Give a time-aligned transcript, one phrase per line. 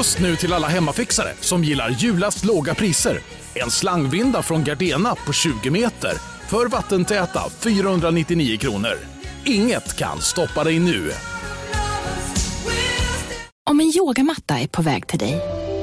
[0.00, 3.20] Just nu till alla hemmafixare som gillar julast låga priser.
[3.54, 6.12] En slangvinda från Gardena på 20 meter
[6.48, 8.98] för vattentäta 499 kronor.
[9.44, 11.12] Inget kan stoppa dig nu.
[13.70, 15.40] Om en yogamatta är på väg till dig,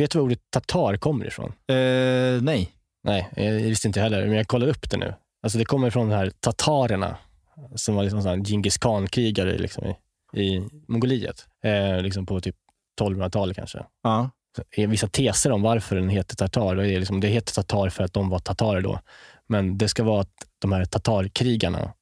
[0.00, 1.52] Vet du var ordet tatar kommer ifrån?
[1.68, 2.72] Eh, nej.
[3.02, 5.14] Nej, jag visste inte heller, men jag kollade upp det nu.
[5.42, 7.16] Alltså det kommer från de här tatarerna,
[7.74, 9.96] som var liksom Djingis khan-krigare liksom i,
[10.40, 11.46] i Mongoliet.
[11.64, 12.56] Eh, liksom på typ
[13.00, 13.84] 1200-talet kanske.
[14.02, 14.30] Ja.
[14.56, 16.76] Så är vissa teser om varför den heter tatar.
[16.76, 19.00] Det, är liksom, det heter tatar för att de var tatarer då.
[19.48, 21.92] Men det ska vara att de här tatarkrigarna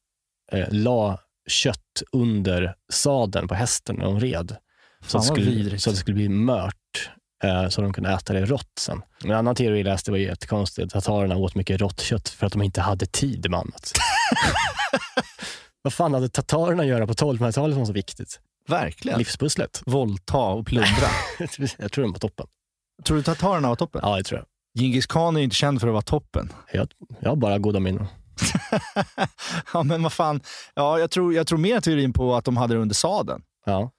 [0.52, 1.18] eh, la
[1.48, 4.56] kött under sadeln på hästen när de red.
[5.00, 6.87] Så Fan, att, det skulle, så att det skulle bli mört, eh,
[7.70, 9.02] så de kunde äta det rått sen.
[9.24, 10.92] En annan teori jag läste var jättekonstigt.
[10.92, 13.92] Tatarerna åt mycket rått kött för att de inte hade tid med annat.
[15.82, 18.40] Vad fan hade tatarerna att göra på 1200-talet som var så viktigt?
[18.68, 19.18] Verkligen.
[19.18, 19.82] Livspusslet.
[19.86, 21.08] Våldta och plundra.
[21.78, 22.46] jag tror de var toppen.
[23.04, 24.00] tror du tatarerna var toppen?
[24.04, 24.46] Ja, det tror jag.
[24.82, 26.52] Djingis khan är ju inte känd för att vara toppen.
[26.72, 26.88] Jag,
[27.20, 28.06] jag har bara goda minnen.
[29.72, 30.40] ja, men vad fan.
[30.74, 33.42] Ja, jag, tror, jag tror mer teorin på att de hade det under sadeln.
[33.64, 33.90] Ja.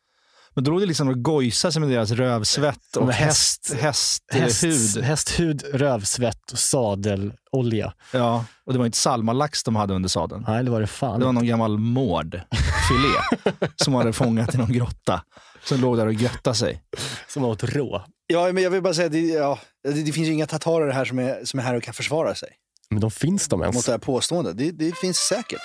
[0.59, 4.71] Men då låg det liksom och gojsa sig med deras rövsvett och häst, häst- hästhud.
[4.73, 7.93] Häst, hästhud, rövsvett och sadelolja.
[8.13, 10.45] Ja, och det var inte salmalax de hade under sadeln.
[10.47, 11.19] Nej, det var det fan.
[11.19, 13.09] Det var någon gammal mårdfilé
[13.75, 15.23] som hade fångat i någon grotta.
[15.63, 16.81] Som låg där och göttade sig.
[17.27, 18.05] Som åt rå.
[18.27, 21.05] Ja, men jag vill bara säga det, ja, det, det finns ju inga tatarer här
[21.05, 22.49] som är, som är här och kan försvara sig
[22.89, 23.75] Men de finns de ens?
[23.75, 24.57] mot det här påståendet.
[24.57, 25.61] Det, det finns säkert.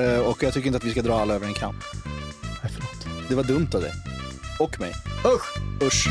[0.00, 1.80] Eh, och jag tycker inte att vi ska dra alla över en kam.
[2.62, 3.28] Nej, förlåt.
[3.28, 3.92] Det var dumt av dig.
[4.58, 4.92] Och mig.
[5.24, 5.82] Usch!
[5.82, 6.08] Usch.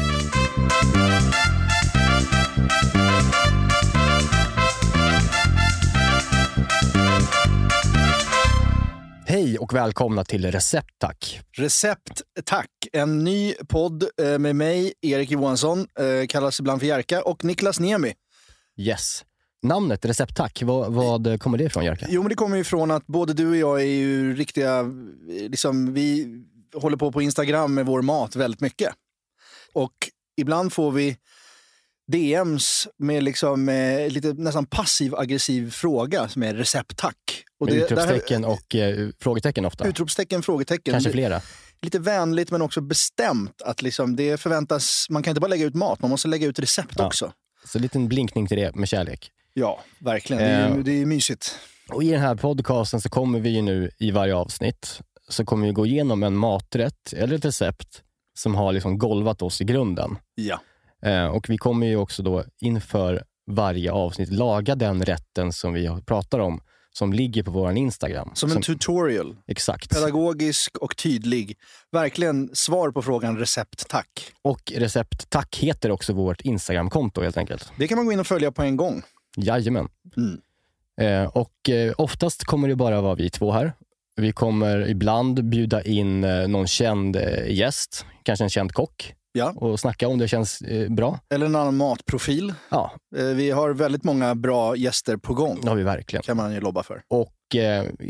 [9.26, 11.42] Hej och välkomna till Recept Tack.
[11.58, 12.70] Recept, tack.
[12.94, 17.80] En ny podd eh, med mig, Erik Johansson, eh, kallas ibland för Jerka, och Niklas
[17.80, 18.14] Niemi.
[18.78, 19.26] Yes.
[19.64, 22.06] Namnet Recept Tack, vad, vad kommer det ifrån Jerka?
[22.10, 25.50] Jo, men det kommer ju från att både du och jag är ju riktiga, eh,
[25.50, 26.28] liksom, vi
[26.74, 28.90] håller på på Instagram med vår mat väldigt mycket.
[29.74, 29.94] Och
[30.38, 31.18] ibland får vi
[32.12, 37.44] DMs med liksom, eh, lite nästan passiv-aggressiv fråga som är recept tack.
[37.60, 39.84] Och det- utropstecken och eh, frågetecken ofta.
[39.84, 40.92] där, utropstecken, frågetecken.
[40.94, 41.42] Kanske flera.
[41.82, 43.62] Lite vänligt men också bestämt.
[43.62, 46.60] att liksom det förväntas, Man kan inte bara lägga ut mat, man måste lägga ut
[46.60, 47.06] recept Ja.
[47.06, 47.34] också.
[47.66, 49.32] Så en liten blinkning till det med kärlek.
[49.54, 50.44] Ja, verkligen.
[50.44, 50.76] Det är, Eh.
[50.78, 51.56] det är mysigt.
[51.90, 55.00] Och I den här podcasten så kommer vi ju nu i varje avsnitt
[55.30, 58.04] så kommer vi gå igenom en maträtt eller ett recept
[58.38, 60.18] som har liksom golvat oss i grunden.
[60.36, 60.60] Ja.
[61.02, 66.02] Eh, och vi kommer ju också då inför varje avsnitt laga den rätten som vi
[66.06, 66.62] pratar om
[66.98, 68.32] som ligger på vår Instagram.
[68.34, 69.36] Som en tutorial.
[69.48, 69.90] Exakt.
[69.90, 71.58] Pedagogisk och tydlig.
[71.92, 74.32] Verkligen svar på frågan recept tack.
[74.42, 77.72] Och recept tack heter också vårt Instagramkonto helt enkelt.
[77.78, 79.02] Det kan man gå in och följa på en gång.
[79.36, 79.88] Jajamän.
[80.18, 80.42] Mm.
[81.02, 83.74] Eh, och eh, oftast kommer det bara vara vi två här.
[84.18, 89.54] Vi kommer ibland bjuda in eh, någon känd eh, gäst, kanske en känd kock, Ja.
[89.56, 91.20] och snacka om det känns eh, bra.
[91.34, 92.54] Eller en annan matprofil.
[92.70, 92.92] Ja,
[93.36, 95.60] Vi har väldigt många bra gäster på gång.
[95.62, 96.24] det har vi verkligen.
[96.24, 97.02] kan man ju lobba för.
[97.08, 97.34] Och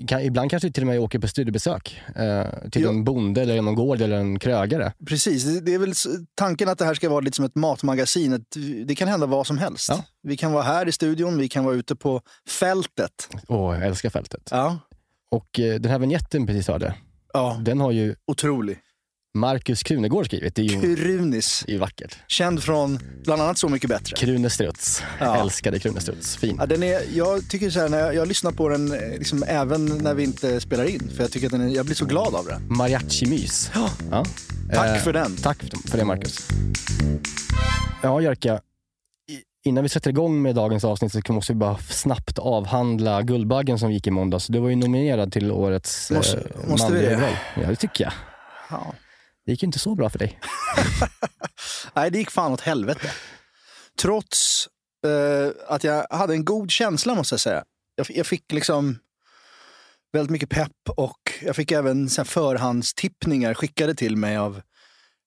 [0.07, 2.89] kan, ibland kanske till och med åker på studiebesök eh, till Ja.
[2.89, 4.91] en bonde, eller någon gård eller en krögare.
[5.07, 5.93] Precis, det, är väl
[6.35, 8.33] tanken att det här ska vara lite som ett matmagasin.
[8.33, 8.55] Ett,
[8.87, 9.89] det kan hända vad som helst.
[9.89, 10.03] Ja.
[10.23, 13.29] Vi kan vara här i studion, vi kan vara ute på fältet.
[13.47, 14.47] Åh, jag älskar fältet.
[14.51, 14.79] Ja,
[15.31, 16.95] Och eh, den här vignetten precis hörde,
[17.33, 18.79] ja den har ju otrolig.
[19.37, 20.55] Marcus Krunegård skrivit.
[20.55, 21.63] Det är ju, Krunis.
[21.65, 22.17] det är ju vackert.
[22.27, 24.15] Känd från bland annat Så mycket bättre.
[24.15, 25.03] Krune Struts.
[25.19, 25.37] Ja.
[25.41, 26.35] Älskade Krune Struts.
[26.37, 26.55] Fin.
[26.59, 29.43] Ja, den är, jag tycker så här, när jag, jag lyssnar på den eh, liksom,
[29.47, 31.11] även när vi inte spelar in.
[31.15, 32.61] För jag tycker att den är, jag blir så glad av den.
[32.69, 33.71] Mariachi-mys.
[33.73, 33.89] Ja.
[34.11, 34.25] Ja.
[34.73, 35.35] Tack Eh, för den.
[35.35, 36.47] Tack för det, Marcus.
[38.03, 38.59] Ja, Jerka.
[39.67, 43.91] Innan vi sätter igång med dagens avsnitt så måste vi bara snabbt avhandla Guldbaggen som
[43.91, 44.47] gick i måndags.
[44.47, 47.39] Du var ju nominerad till årets Måste- eh, måste vi manliga det?
[47.55, 48.13] Ja, det tycker jag.
[48.69, 48.93] Ja.
[49.45, 50.39] Det gick ju inte så bra för dig.
[51.93, 53.11] Nej, det gick fan åt helvete.
[54.01, 54.67] Trots
[55.05, 57.63] eh, att jag hade en god känsla måste jag säga.
[57.95, 58.99] Jag, jag fick liksom
[60.13, 64.61] väldigt mycket pepp och jag fick även så förhandstippningar skickade till mig av...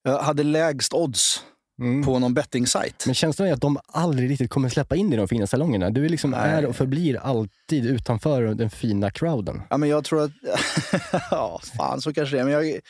[0.03, 1.43] Jag hade lägst odds
[1.81, 2.05] Mm.
[2.05, 3.03] på någon betting-sajt.
[3.07, 5.91] Men känslan är att de aldrig riktigt kommer släppa in dig i de fina salongerna.
[5.91, 6.51] Du är, liksom Nej.
[6.51, 9.63] är och förblir alltid utanför den fina crowden.
[9.71, 10.31] Ja, men jag tror att...
[11.31, 12.45] ja, fan så kanske det är.
[12.45, 12.81] Men jag,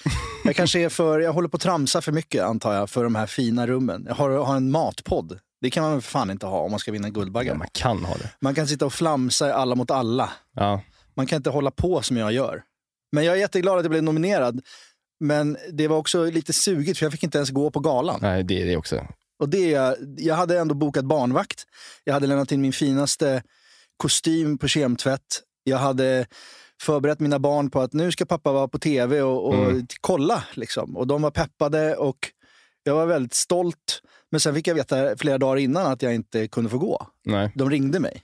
[0.44, 1.20] jag kanske är för...
[1.20, 4.04] Jag håller på att tramsa för mycket, antar jag, för de här fina rummen.
[4.08, 5.38] Jag har, har en matpodd.
[5.60, 7.52] Det kan man väl för fan inte ha om man ska vinna Guldbaggar.
[7.52, 8.30] Ja, man kan ha det.
[8.40, 10.30] Man kan sitta och flamsa i alla mot alla.
[10.56, 10.82] Ja.
[11.14, 12.62] Man kan inte hålla på som jag gör.
[13.12, 14.60] Men jag är jätteglad att jag blev nominerad.
[15.20, 18.18] Men det var också lite sugigt för jag fick inte ens gå på galan.
[18.22, 19.06] Nej, det är det också.
[19.38, 21.64] Och det, jag hade ändå bokat barnvakt.
[22.04, 23.42] Jag hade lämnat in min finaste
[23.96, 25.42] kostym på kemtvätt.
[25.64, 26.26] Jag hade
[26.82, 29.86] förberett mina barn på att nu ska pappa vara på tv och, och Mm.
[30.00, 30.44] kolla.
[30.54, 30.96] Liksom.
[30.96, 32.18] Och de var peppade och
[32.82, 34.02] jag var väldigt stolt.
[34.30, 37.06] Men sen fick jag veta flera dagar innan att jag inte kunde få gå.
[37.24, 37.52] Nej.
[37.54, 38.22] De ringde mig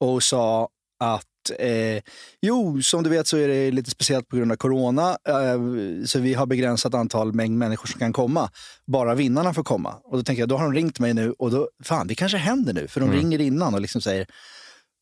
[0.00, 0.68] och sa
[1.00, 1.26] att
[1.58, 2.02] eh,
[2.42, 5.18] jo, som du vet så är det lite speciellt på grund av corona.
[5.28, 5.60] Eh,
[6.06, 8.50] så vi har begränsat antal mängd människor som kan komma.
[8.86, 9.94] Bara vinnarna får komma.
[10.04, 12.38] Och då tänker jag, då har de ringt mig nu och då, fan det kanske
[12.38, 12.88] händer nu.
[12.88, 13.18] För de Mm.
[13.20, 14.26] ringer innan och liksom säger,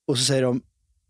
[0.09, 0.63] och så säger de,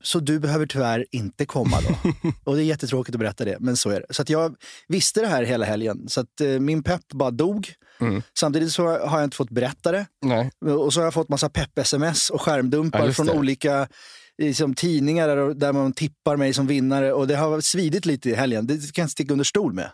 [0.02, 2.11] så du behöver tyvärr inte komma då.
[2.50, 4.14] och det är jättetråkigt att berätta det, men så är det.
[4.14, 4.56] Så jag
[4.88, 6.08] visste det här hela helgen.
[6.08, 7.72] Så att eh, min pepp bara dog.
[8.00, 8.22] Mm.
[8.38, 10.06] Samtidigt så har jag inte fått berätta det.
[10.25, 10.50] Nej.
[10.75, 13.88] Och så har jag fått massa pepp-sms och Ja, skärmdumpar just från olika
[14.38, 17.12] liksom, tidningar där, där man tippar mig som vinnare.
[17.12, 18.67] Och det har svidit lite i helgen.
[18.67, 19.91] Det kan jag sticka under stol med.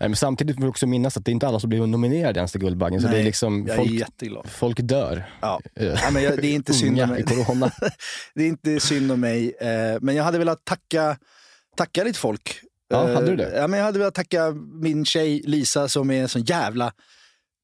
[0.00, 2.38] Nej, men samtidigt får vi också minnas att det är inte alla som blir nominerade
[2.40, 3.00] ens till Guldbaggen.
[3.00, 3.90] Så Nej, det är liksom, folk,
[4.22, 5.24] är folk dör.
[5.40, 5.60] Ja.
[5.76, 7.22] Eh, Nej, men jag, det är inte synd om mig.
[7.22, 7.70] corona.
[8.34, 9.54] Det är inte synd om mig.
[9.60, 11.18] Eh, men jag hade velat tacka,
[11.76, 12.60] tacka lite folk.
[12.88, 13.56] Ja, Eh, hade du det?
[13.56, 14.50] Ja, men jag hade velat tacka
[14.82, 16.92] min tjej Lisa som är så jävla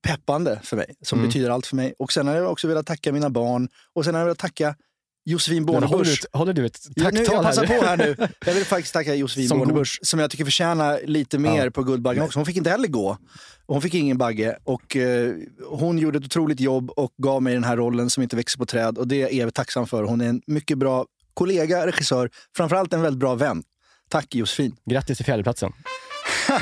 [0.07, 0.95] peppande för mig.
[1.03, 1.29] Som Mm.
[1.29, 1.95] betyder allt för mig.
[1.99, 3.69] Och sen hade jag också velat tacka mina barn.
[3.95, 4.75] Och sen hade jag velat tacka
[5.25, 6.25] Josefin håller, Bornebusch.
[6.25, 7.79] ett, håller du ett Ja, nu, tacktal jag passar här?
[7.81, 8.17] på här nu.
[8.47, 11.71] Jag vill faktiskt tacka Josefin Som Bornebusch som jag tycker förtjänar lite mer Ja.
[11.71, 12.39] på Guldbaggen också.
[12.39, 13.19] Hon fick inte heller gå.
[13.67, 14.57] Hon fick ingen bagge.
[14.65, 15.33] Och, eh,
[15.71, 18.67] hon gjorde ett otroligt jobb och gav mig den här rollen som inte växer på
[18.67, 18.99] träd.
[18.99, 20.03] Och det är jag tacksam för.
[20.03, 23.63] Hon är en mycket bra kollega, regissör, framförallt en väldigt bra vän.
[24.11, 24.77] Tack Josefin.
[24.91, 25.73] Grattis till fjärdeplatsen.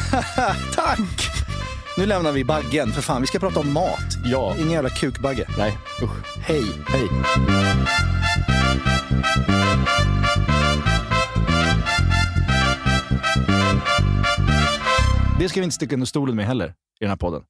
[0.74, 1.30] Tack!
[1.98, 3.20] Nu lämnar vi baggen, för fan.
[3.20, 3.98] Vi ska prata om mat.
[4.24, 4.54] Ja.
[4.58, 5.46] Ingen jävla kukbagge.
[5.58, 6.38] Nej, usch.
[6.46, 6.62] Hej!
[6.88, 7.08] Hej.
[15.38, 17.43] Det ska vi inte sticka under stolen med heller i den här podden.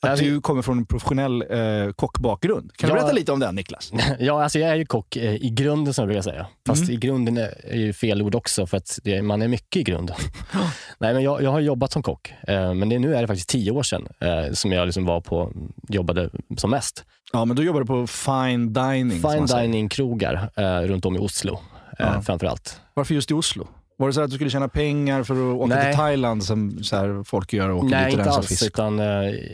[0.00, 2.72] Att vi- du kommer från en professionell eh, kockbakgrund.
[2.76, 3.00] Kan du Ja.
[3.00, 3.92] berätta lite om den Niklas?
[4.18, 6.46] Ja, alltså jag är ju kock eh, i grunden som jag brukar säga.
[6.66, 6.94] Fast Mm.
[6.94, 9.82] i grunden är är ju fel ord också för att det, man är mycket i
[9.82, 10.16] grunden.
[10.98, 13.48] Nej, men jag, jag har jobbat som kock, eh, men det, nu är det faktiskt
[13.48, 15.52] tio år sedan eh, som jag liksom var på,
[15.88, 17.04] jobbade som mest.
[17.32, 19.20] Ja, men då jobbar du på fine dining.
[19.22, 21.58] Fine dining-krogar eh, runt om i Oslo eh,
[21.98, 22.22] Ja.
[22.22, 22.80] framför allt.
[22.94, 23.68] Varför just i Oslo?
[23.96, 25.92] Var det så att du skulle tjäna pengar för att åka Nej.
[25.92, 28.48] till Thailand som så här, folk gör och åker Nej, dit och inte alls.
[28.48, 28.66] fisk?
[28.66, 29.06] Utan, eh,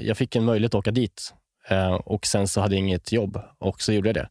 [0.03, 1.35] jag fick en möjlighet att åka dit
[1.69, 4.29] eh, och sen så hade jag inget jobb och så gjorde jag det.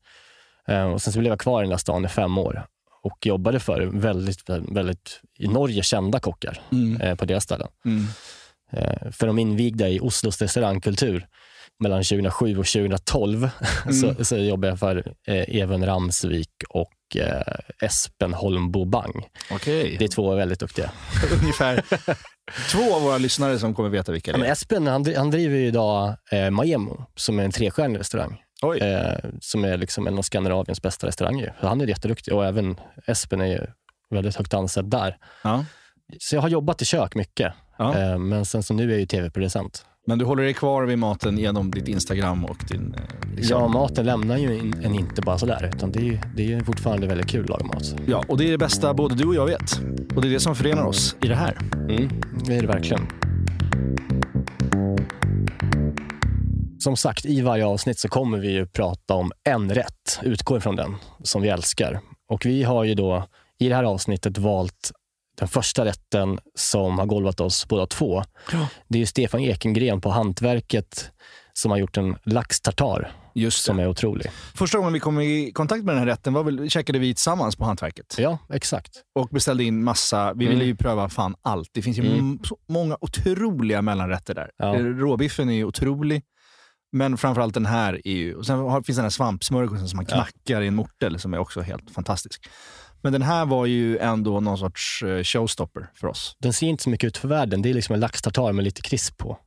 [0.74, 2.66] Eh, och sen så blev jag kvar i den där stan i fem år
[3.04, 7.02] och jobbade för väldigt, väldigt i Norge kända kockar Mm.
[7.02, 7.68] eh, på deras ställen.
[7.86, 8.06] Mm.
[8.72, 11.28] Eh, för de invigda i Oslos restaurangkultur
[11.80, 13.50] mellan 2007 och 2012
[14.02, 17.42] så, så jobbade jag för eh, Even Ramsvik och eh,
[17.82, 19.26] Espen Holmbo Bang.
[19.52, 19.96] Okej.
[20.00, 20.92] Det är två väldigt duktiga.
[21.42, 21.84] ungefär
[22.72, 24.52] två av våra lyssnare som kommer veta vilka Ja, det men är.
[24.52, 28.40] Espen han, han driver idag eh, Maemo som är en trestjärnig restaurang.
[28.82, 31.56] Eh, som är liksom en av Skandinaviens bästa restauranger.
[31.60, 33.60] Han är jätteduktig och även Espen är ju
[34.10, 35.18] väldigt högt ansedd där.
[35.44, 35.66] Ja.
[36.20, 37.54] Så jag har jobbat i kök mycket.
[37.78, 38.00] Ja.
[38.00, 39.86] Eh, men sen så nu är jag ju tv-producent.
[40.06, 42.94] Men du håller dig kvar vid maten genom ditt Instagram och din...
[42.98, 43.62] eh, Liksom.
[43.62, 47.08] Ja, maten lämnar ju in- en inte bara sådär, utan det är, det är fortfarande
[47.08, 47.96] väldigt kul att laga mat.
[48.08, 49.80] ja, och det är det bästa både du och jag vet.
[50.16, 51.58] Och det är det som förenar oss i det här.
[51.90, 52.10] Mm,
[52.46, 53.02] det är det verkligen.
[56.80, 60.76] Som sagt, i varje avsnitt så kommer vi ju prata om en rätt, utgå ifrån
[60.76, 62.00] den, som vi älskar.
[62.30, 63.28] Och vi har ju då
[63.60, 64.92] i det här avsnittet valt
[65.40, 68.24] den första rätten som har golvat oss båda två.
[68.52, 68.68] Ja.
[68.88, 71.12] Det är ju Stefan Ekengren på Hantverket
[71.54, 74.32] som har gjort en laxtartar Just som är otrolig.
[74.56, 77.56] Första gången vi kom i kontakt med den här rätten var väl, käkade vi tillsammans
[77.56, 78.16] på Hantverket.
[78.18, 78.92] Ja, exakt.
[79.20, 80.34] Och beställde in massa.
[80.34, 80.58] Vi Mm.
[80.58, 81.70] ville ju pröva fan allt.
[81.74, 82.40] Det finns ju Mm.
[82.44, 84.50] så många otroliga mellanrätter där.
[84.58, 84.76] Ja.
[84.76, 86.22] Eh, Råbiffen är ju otrolig.
[86.92, 88.36] Men framförallt den här är ju...
[88.36, 90.16] Och sen finns den här svampsmörgåsen som man Ja.
[90.16, 92.46] knackar i en mortel som är också helt fantastisk.
[93.04, 96.36] Men den här var ju ändå någon sorts eh, showstopper för oss.
[96.40, 97.62] Den ser inte så mycket ut för världen.
[97.62, 99.38] Det är liksom en laxtartar med lite krisp på.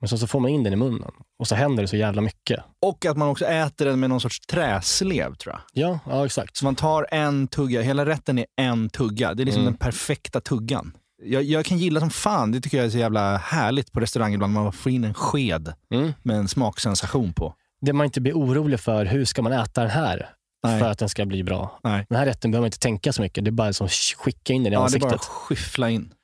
[0.00, 2.22] Men så, så får man in den i munnen och så händer det så jävla
[2.22, 2.60] mycket.
[2.82, 5.60] Och att man också äter den med någon sorts träslev tror jag.
[5.72, 6.56] Ja, ja exakt.
[6.56, 9.34] Så man tar en tugga, hela rätten är en tugga.
[9.34, 9.72] Det är liksom Mm.
[9.72, 10.92] den perfekta tuggan.
[11.22, 14.34] jag, jag kan gilla som fan, det tycker jag är så jävla härligt på restaurang
[14.34, 16.12] ibland, man får in en sked Mm.
[16.22, 17.54] med en smaksensation på.
[17.80, 20.28] Det man inte blir orolig för, hur ska man äta den här
[20.64, 20.80] Nej.
[20.80, 21.80] för att den ska bli bra?
[21.84, 22.06] Nej.
[22.08, 23.44] Den här rätten behöver man inte tänka så mycket.
[23.44, 25.08] Det är bara som skicka in den i Ja, det är ansiktet.
[25.10, 26.14] bara att skyffla in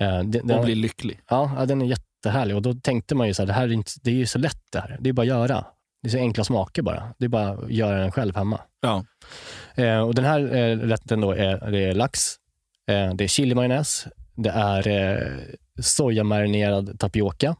[0.00, 1.20] Eh, det, och den, bli lycklig.
[1.28, 3.72] ja, ja, den är jättehärlig och då tänkte man ju så här, det här är,
[3.72, 4.96] inte, det är ju så lätt det här.
[5.00, 5.64] Det är bara att göra.
[6.02, 7.14] Det är så enkla smaker bara.
[7.18, 8.60] Det är bara att göra den själv hemma.
[8.80, 9.04] Ja.
[9.74, 12.20] Eh, och den här eh, rätten då är, det är lax,
[12.86, 15.36] det är chilimajonnäs, det är
[15.80, 17.56] sojamarinerad tapioca,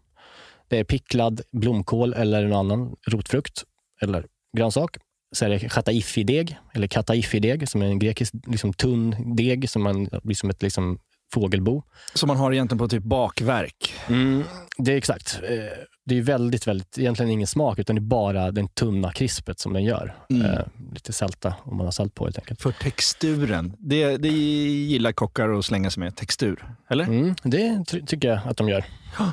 [0.68, 3.64] det är picklad blomkål eller någon annan rotfrukt
[4.02, 4.26] eller
[4.56, 4.96] grönsak.
[5.32, 10.08] Så är det chataifi-deg, eller kataifi-deg, som är en grekisk liksom, tunn deg som man,
[10.22, 10.98] blir som ett liksom,
[11.34, 11.82] fågelbo.
[12.14, 13.94] Som man har egentligen på typ bakverk.
[14.08, 14.42] Mm,
[14.78, 15.40] det är exakt.
[15.42, 19.58] Eh, Det är väldigt, väldigt, egentligen ingen smak, utan det är bara den tunna krispet
[19.60, 20.14] som den gör.
[20.30, 20.46] Mm.
[20.46, 20.60] Eh,
[20.92, 22.62] lite sälta, om man har salt på helt enkelt.
[22.62, 26.16] För texturen, det, det gillar kockar att slänga sig med.
[26.16, 27.04] Textur, eller?
[27.04, 28.84] Mm, det ty- tycker jag att de gör.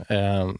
[0.08, 0.52] Eh,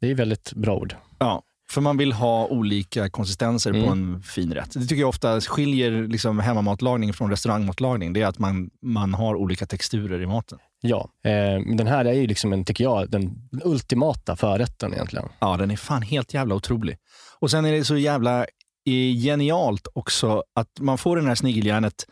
[0.00, 0.94] det är väldigt bra ord.
[1.18, 1.42] Ja.
[1.70, 4.14] För man vill ha olika konsistenser på Mm.
[4.14, 4.70] en fin rätt.
[4.74, 8.12] Det tycker jag ofta skiljer liksom hemmamatlagning från restaurangmatlagning.
[8.12, 10.58] Det är att man, man har olika texturer i maten.
[10.80, 15.28] Ja, eh, den här är ju liksom en, tycker jag, den ultimata förrätten egentligen.
[15.38, 16.96] Ja, den är fan helt jävla otrolig.
[17.38, 18.40] Och sen är det så jävla
[18.86, 22.06] eh, genialt också att man får den här snigeljärnet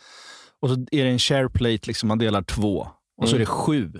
[0.62, 2.88] och så är det en share plate, liksom man delar två.
[3.22, 3.40] Och så är Mm.
[3.40, 3.92] det sju.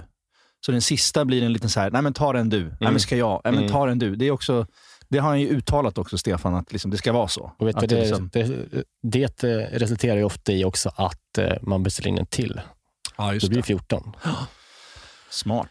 [0.67, 2.63] Så den sista blir en liten så här, nej men ta den du.
[2.65, 3.41] Nej men ska jag?
[3.45, 3.73] Nej men Mm.
[3.73, 4.17] ta den du.
[4.17, 4.67] Det är också,
[5.09, 7.53] det har han ju uttalat också, Stefan, att liksom, det ska vara så.
[7.59, 8.67] Och vet att det, liksom, det,
[9.03, 12.61] det eh, resulterar ju ofta i också att eh, man beställer in en till.
[13.17, 13.67] ja, Då just blir det det.
[13.67, 14.13] 14.
[15.31, 15.71] Smart.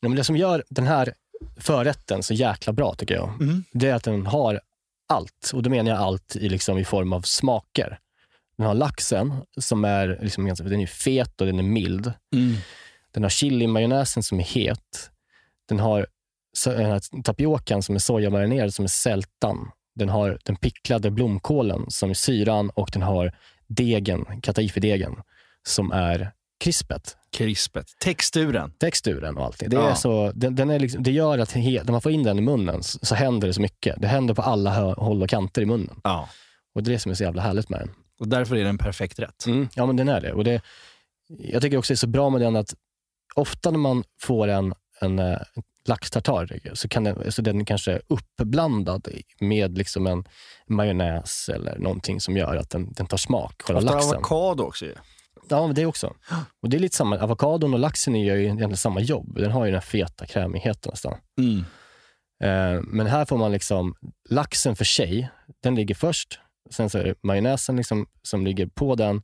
[0.00, 1.14] Ja, men det som gör den här
[1.56, 3.64] förrätten så jäkla bra tycker jag, Mm.
[3.72, 4.60] det är att den har
[5.08, 5.50] allt.
[5.54, 7.98] Och då menar jag allt i, liksom, i form av smaker.
[8.56, 12.12] Den har laxen som är, liksom, den är fet och den är mild.
[12.34, 12.54] Mm.
[13.10, 15.10] Den har chilimajonnäsen som är het.
[15.68, 16.06] Den har
[17.24, 19.70] tapiokan som är sojamarinerad som är sältan.
[19.94, 23.32] Den har den picklade blomkålen som är syran och den har
[23.66, 25.16] degen, kataifi-degen,
[25.68, 26.32] som är
[26.64, 27.16] krispet.
[27.36, 27.86] Krispet.
[28.00, 28.72] Texturen.
[28.78, 29.68] Texturen och allting.
[29.70, 29.94] Det, är Ja.
[29.94, 32.40] så, den, den är liksom, det gör att he, när man får in den i
[32.42, 34.00] munnen så, så händer det så mycket.
[34.00, 36.00] Det händer på alla hö, håll och kanter i munnen.
[36.04, 36.28] Ja.
[36.74, 37.90] Och det är det som är så jävla härligt med den.
[38.20, 39.46] Och därför är den perfekt rätt.
[39.46, 40.32] Mm, ja, men den är det.
[40.32, 40.62] Och det.
[41.28, 42.74] Jag tycker också det är så bra med den att
[43.34, 45.38] ofta när man får en, en eh,
[45.88, 49.08] laxtartar så kan den, så den kanske är uppblandad
[49.40, 50.24] med liksom en
[50.66, 54.14] majonnäs eller någonting som gör att den, den tar smak, själva Ofta laxen.
[54.14, 54.94] avokado också ju.
[55.48, 56.14] Ja, det också.
[56.62, 57.18] Och det är lite samma.
[57.18, 59.34] Avokadon och laxen gör ju egentligen samma jobb.
[59.36, 61.18] Den har ju den här feta krämigheten nästan.
[61.38, 61.64] Mm.
[62.42, 63.94] Eh, men här får man liksom
[64.28, 65.28] laxen för sig.
[65.62, 66.40] Den ligger först.
[66.70, 69.22] Sen så är det majonnäsen liksom, som ligger på den.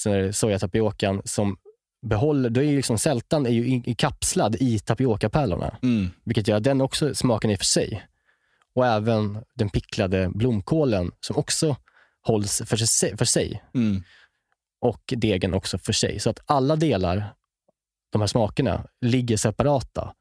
[0.00, 1.56] Sen är det sojatapiokan som
[2.02, 5.78] behåller, då är ju liksom sältan är ju i- i kapslad i tapiokapärlorna.
[5.82, 6.10] Mm.
[6.24, 8.06] Vilket gör att den också smaken är för sig.
[8.74, 11.76] Och även den picklade blomkålen som också
[12.22, 13.16] hålls för sig.
[13.16, 14.02] För sig Mm.
[14.80, 16.20] och degen också för sig.
[16.20, 17.34] Så att alla delar,
[18.12, 20.14] de här smakerna, ligger separata.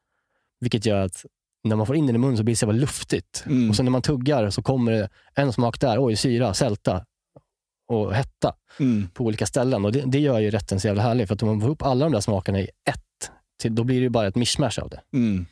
[0.60, 1.26] Vilket gör att
[1.64, 3.44] när man får in den i munnen så blir det så luftigt.
[3.46, 3.70] Mm.
[3.70, 7.06] Och sen när man tuggar så kommer det en smak där, oj, syra, sälta
[7.90, 9.08] och hetta Mm.
[9.14, 9.86] på olika ställen.
[9.86, 11.28] Och det, det gör ju rätten så jävla härlig.
[11.28, 13.32] För att om man får ihop alla de där smakerna i ett,
[13.62, 15.02] till, då blir det ju bara ett mischmasch av det.
[15.14, 15.46] Mm.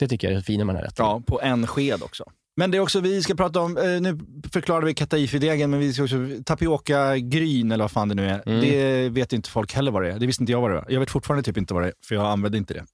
[0.00, 1.06] Det tycker jag är det fina med den här rätten.
[1.06, 2.24] Ja, på en sked också.
[2.56, 4.18] Men det är också, vi ska prata om, eh, nu
[4.52, 8.42] förklarade vi kataifi-degen, men vi ska också, tapioca-gryn eller vad fan det nu är.
[8.48, 8.60] Mm.
[8.60, 10.18] Det vet inte folk heller vad det är.
[10.18, 10.86] Det visste inte jag vad det var.
[10.88, 12.84] Jag vet fortfarande typ inte vad det är, för jag använde inte det.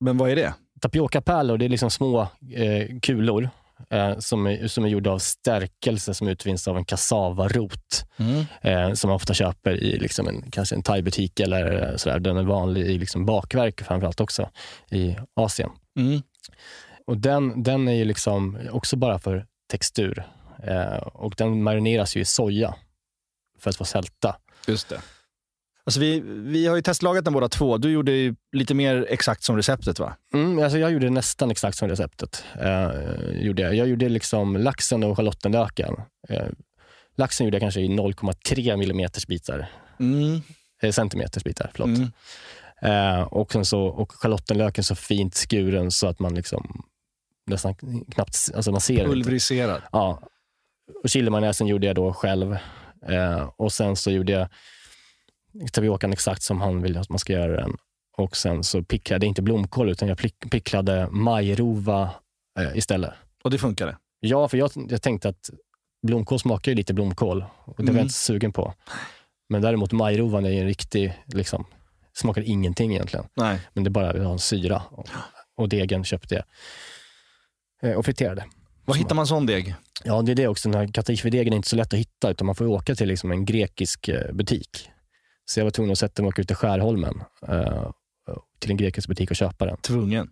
[0.00, 0.54] Men vad är det?
[0.80, 2.20] Tapiokapärlor, det är liksom små
[2.54, 3.50] eh, kulor
[3.90, 8.04] eh, som, är, som är gjorda av stärkelse som utvinns av en kassavarot.
[8.60, 12.18] eh, som man ofta köper i liksom en, kanske en thaibutik eller eh, sådär.
[12.18, 14.50] Den är vanlig i liksom bakverk framförallt också
[14.90, 15.70] i Asien.
[15.98, 16.22] Mm.
[17.06, 20.24] Och den, den är ju liksom också bara för textur.
[20.62, 22.74] Eh, och den marineras ju i soja
[23.58, 24.36] för att få sälta.
[24.66, 25.00] Just det.
[25.86, 27.78] Alltså vi, vi har ju testlagat den båda två.
[27.78, 30.16] Du gjorde ju lite mer exakt som receptet va?
[30.34, 32.44] Mm, alltså jag gjorde nästan exakt som receptet.
[32.60, 32.90] Eh,
[33.32, 33.74] gjorde jag.
[33.74, 35.96] jag gjorde liksom laxen och schalottenlöken.
[36.28, 36.46] Eh,
[37.16, 39.70] laxen gjorde jag kanske i 0,3 mm bitar.
[40.00, 40.40] Mm.
[40.82, 41.98] Eh, centimeters bitar, förlåt.
[41.98, 42.10] Mm.
[42.82, 46.84] Eh, och, sen så, och schalottenlöken så fint skuren så att man liksom
[47.46, 47.74] nästan
[48.14, 49.06] knappt alltså man ser inte.
[49.06, 49.82] Pulveriserad.
[49.92, 50.22] Ja.
[51.02, 52.58] Och chilimajonnäsen gjorde jag då själv.
[53.08, 54.48] Eh, och sen så gjorde jag
[55.72, 57.76] tapiokan exakt som han vill att man ska göra den.
[58.16, 60.18] Och sen så picklade jag inte blomkål utan jag
[60.50, 62.10] picklade majrova
[62.60, 63.12] eh, istället.
[63.44, 63.96] Och det funkade.
[64.20, 65.50] Ja, för jag, jag tänkte att
[66.06, 67.96] blomkål smakar ju lite blomkål och det var Mm.
[67.96, 68.74] jag inte så sugen på.
[69.48, 71.64] Men däremot majrovan är ju en riktig liksom,
[72.16, 73.26] Smakar ingenting egentligen.
[73.36, 73.60] Nej.
[73.72, 74.82] Men det är bara vi har en syra.
[74.90, 75.08] Och,
[75.56, 76.44] och degen köpte jag.
[77.90, 78.44] Eh, Och friterade.
[78.84, 79.74] Var hittar man sån deg?
[80.04, 80.68] Ja, det är det också.
[80.70, 83.30] Den här katifi-degen är inte så lätt att hitta, utan man får åka till liksom
[83.30, 84.90] en grekisk eh, butik.
[85.44, 87.90] Så jag var tvungen att sätta mig och åka ut till Skärholmen, eh,
[88.58, 89.76] till en grekisk butik och köpa den.
[89.76, 90.28] Tvungen.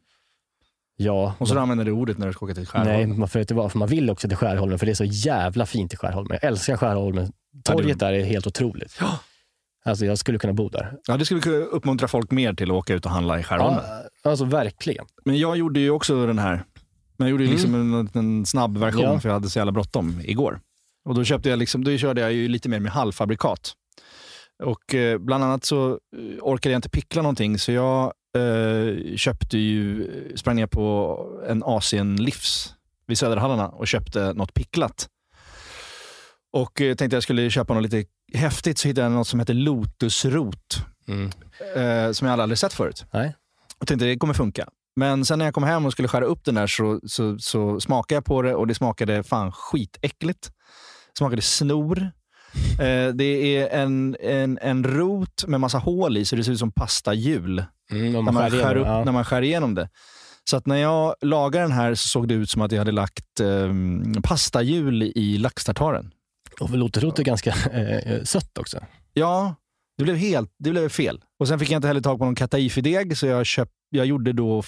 [0.97, 3.09] Ja, Och så använder du ordet när du ska åka till Skärholmen.
[3.09, 5.05] Nej, man får inte vara, för man vill också till Skärholmen, för det är så
[5.05, 6.39] jävla fint i Skärholmen.
[6.43, 7.33] Jag älskar Skärholmen.
[7.65, 8.97] Torget där är helt otroligt.
[9.01, 9.19] Ja.
[9.85, 10.97] Alltså, jag skulle kunna bo där.
[11.07, 13.81] Ja, det skulle kunna uppmuntra folk mer till att åka ut och handla i Skärholmen.
[14.23, 15.05] Ja, alltså verkligen.
[15.25, 16.65] Men jag gjorde ju också den här.
[17.17, 19.21] Men jag gjorde ju liksom en, en snabb version Ja.
[19.21, 20.61] för jag hade så jävla bråttom igår.
[21.05, 23.73] Och då, köpte jag liksom, då körde jag ju lite mer med halvfabrikat.
[24.63, 29.59] Och eh, bland annat så eh, orkade jag inte pickla någonting så jag eh, köpte
[29.59, 32.75] ju, sprang ner på en Asien Livs
[33.07, 35.09] vid Söderhallarna och köpte något picklat.
[36.53, 38.05] Och eh, tänkte jag skulle köpa något lite
[38.35, 40.77] häftigt så hittade jag något som heter Lotusrot.
[41.09, 41.31] Mm.
[41.77, 43.05] Eh, som jag aldrig sett förut.
[43.13, 43.35] Nej.
[43.79, 44.69] Och tänkte det kommer funka.
[44.97, 47.81] Men sen när jag kom hem och skulle skära upp den där så, så, så
[47.81, 50.43] smakade jag på det och det smakade fan skitäckligt.
[51.13, 52.11] Det smakade snor.
[52.79, 56.59] Eh, det är en, en, en rot med massa hål i så det ser ut
[56.59, 59.05] som pastahjul Mm, när, man skär skär igenom, upp, ja.
[59.05, 59.89] när man skär igenom det.
[60.45, 62.93] Så att när jag lagade den här så såg det ut som att jag hade
[62.93, 63.73] lagt eh,
[64.23, 66.13] pastahjul i laxtartaren.
[66.61, 68.79] Och lotusrot är ganska eh, sött också.
[69.13, 69.55] Ja,
[69.99, 71.21] det blev helt det blev fel.
[71.41, 74.33] Och Sen fick jag inte heller tag på någon kataifi-deg, så jag, köp, jag gjorde
[74.33, 74.63] då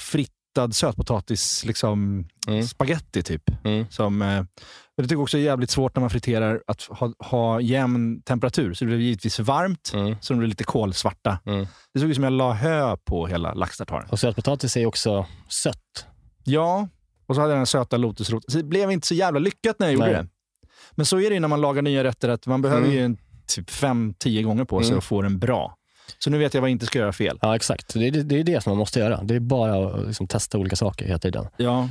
[0.54, 2.62] frittad sötpotatis, liksom Mm.
[2.66, 3.42] spaghetti typ.
[3.64, 3.86] Mm.
[3.90, 4.46] Som, eh, och
[4.96, 8.74] det tycker jag också är jävligt svårt när man friterar att ha, ha jämn temperatur.
[8.74, 10.16] Så det blev givetvis för varmt, Mm.
[10.20, 11.38] så de blev lite kolsvarta.
[11.46, 11.66] Mm.
[11.94, 14.08] Det såg ut som jag la hö på hela laxtartaren.
[14.10, 16.06] Och sötpotatis är också sött.
[16.44, 16.88] Ja,
[17.26, 18.50] och så hade jag den söta lotusroten.
[18.50, 20.14] Så det blev inte så jävla lyckat när jag gjorde Nej.
[20.14, 20.28] det.
[20.92, 22.94] Men så är det ju när man lagar nya rätter, att man behöver Mm.
[22.96, 24.98] ju en, typ fem, tio gånger på sig Mm.
[24.98, 25.76] att få den bra.
[26.18, 27.38] Så nu vet jag vad jag inte ska göra fel.
[27.42, 27.94] Ja, exakt.
[27.94, 29.22] Det är det, är det som man måste göra.
[29.22, 31.46] Det är bara att liksom, testa olika saker hela tiden.
[31.56, 31.88] Ja,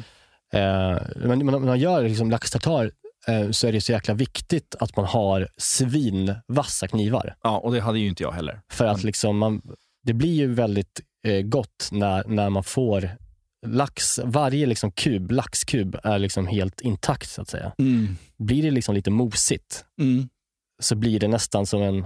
[0.53, 2.91] Eh, men när man gör liksom laxtartar
[3.27, 7.35] eh, så är det så jäkla viktigt att man har svinvassa knivar.
[7.43, 8.61] ja och det hade ju inte jag heller.
[8.71, 9.61] För att liksom man,
[10.03, 13.09] det blir ju väldigt eh, gott när, när man får
[13.65, 17.71] lax, varje liksom kub, laxkub är liksom helt intakt så att säga.
[17.79, 18.17] Mm.
[18.37, 20.29] Blir det liksom lite mosigt Mm.
[20.81, 22.05] så blir det nästan som en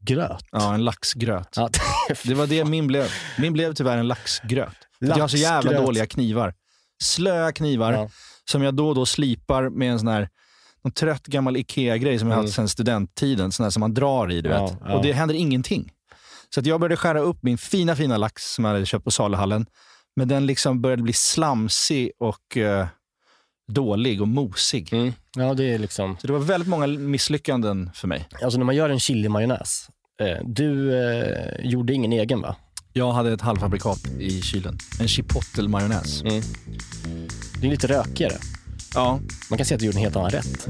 [0.00, 0.44] gröt.
[0.52, 1.48] Ja, en laxgröt.
[1.56, 1.70] Ja,
[2.24, 3.10] Det var det min blev.
[3.38, 4.68] Min blev tyvärr en laxgröt.
[5.02, 5.86] Att jag har så jävla Laxgröt.
[5.86, 6.54] dåliga knivar.
[7.02, 8.10] Slöa knivar Ja.
[8.50, 10.28] som jag då och då slipar med en sån här
[10.84, 12.44] någon trött gammal Ikea-grej som jag Mm.
[12.44, 13.52] haft sedan studenttiden.
[13.52, 14.76] Sån här som man drar i, du Ja, vet.
[14.86, 14.94] ja.
[14.96, 15.92] Och det händer ingenting.
[16.54, 19.10] Så att jag började skära upp min fina, fina lax som jag hade köpt på
[19.10, 19.66] saluhallen.
[20.16, 22.86] Men den liksom började bli slamsig och eh,
[23.76, 24.92] dålig och mosig.
[24.92, 25.12] Mm.
[25.36, 26.16] Ja, det är liksom...
[26.20, 28.28] Så det var väldigt många misslyckanden för mig.
[28.42, 29.88] Alltså när man gör en chili-majonnäs.
[30.22, 32.56] Eh, du eh, gjorde ingen egen va?
[32.92, 34.78] Jag hade ett halvfabrikat i kylen.
[35.00, 36.22] En chipotle-majonnäs.
[36.22, 36.42] Mm.
[37.60, 38.34] Det är lite rökigare.
[38.94, 40.68] Ja, Man kan säga att du gjorde en helt annan rätt.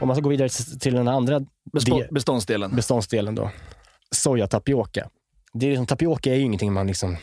[0.00, 0.48] Om man ska gå vidare
[0.80, 1.40] till den andra
[1.72, 2.76] Bespo- de- beståndsdelen.
[2.76, 3.50] beståndsdelen då.
[4.10, 5.08] Soja tapioca.
[5.52, 7.16] Det är liksom, tapioca är ju ingenting man liksom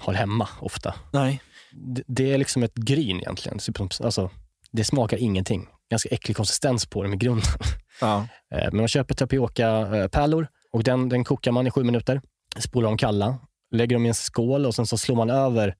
[0.00, 0.94] har hemma ofta.
[1.12, 1.42] Nej.
[1.72, 3.58] Det, det är liksom ett gryn egentligen.
[3.58, 4.30] Typ Alltså,
[4.72, 5.68] det smakar ingenting.
[5.90, 7.46] Ganska äcklig konsistens på dem i grunden.
[8.00, 8.26] Ja.
[8.54, 12.20] Eh, Men man köper tapiokapärlor och den, den kokar man i sju minuter.
[12.58, 13.38] Spolar dem kalla,
[13.70, 15.74] lägger dem i en skål och sen så slår man över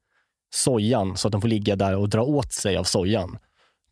[0.54, 3.38] sojan så att de får ligga där och dra åt sig av sojan.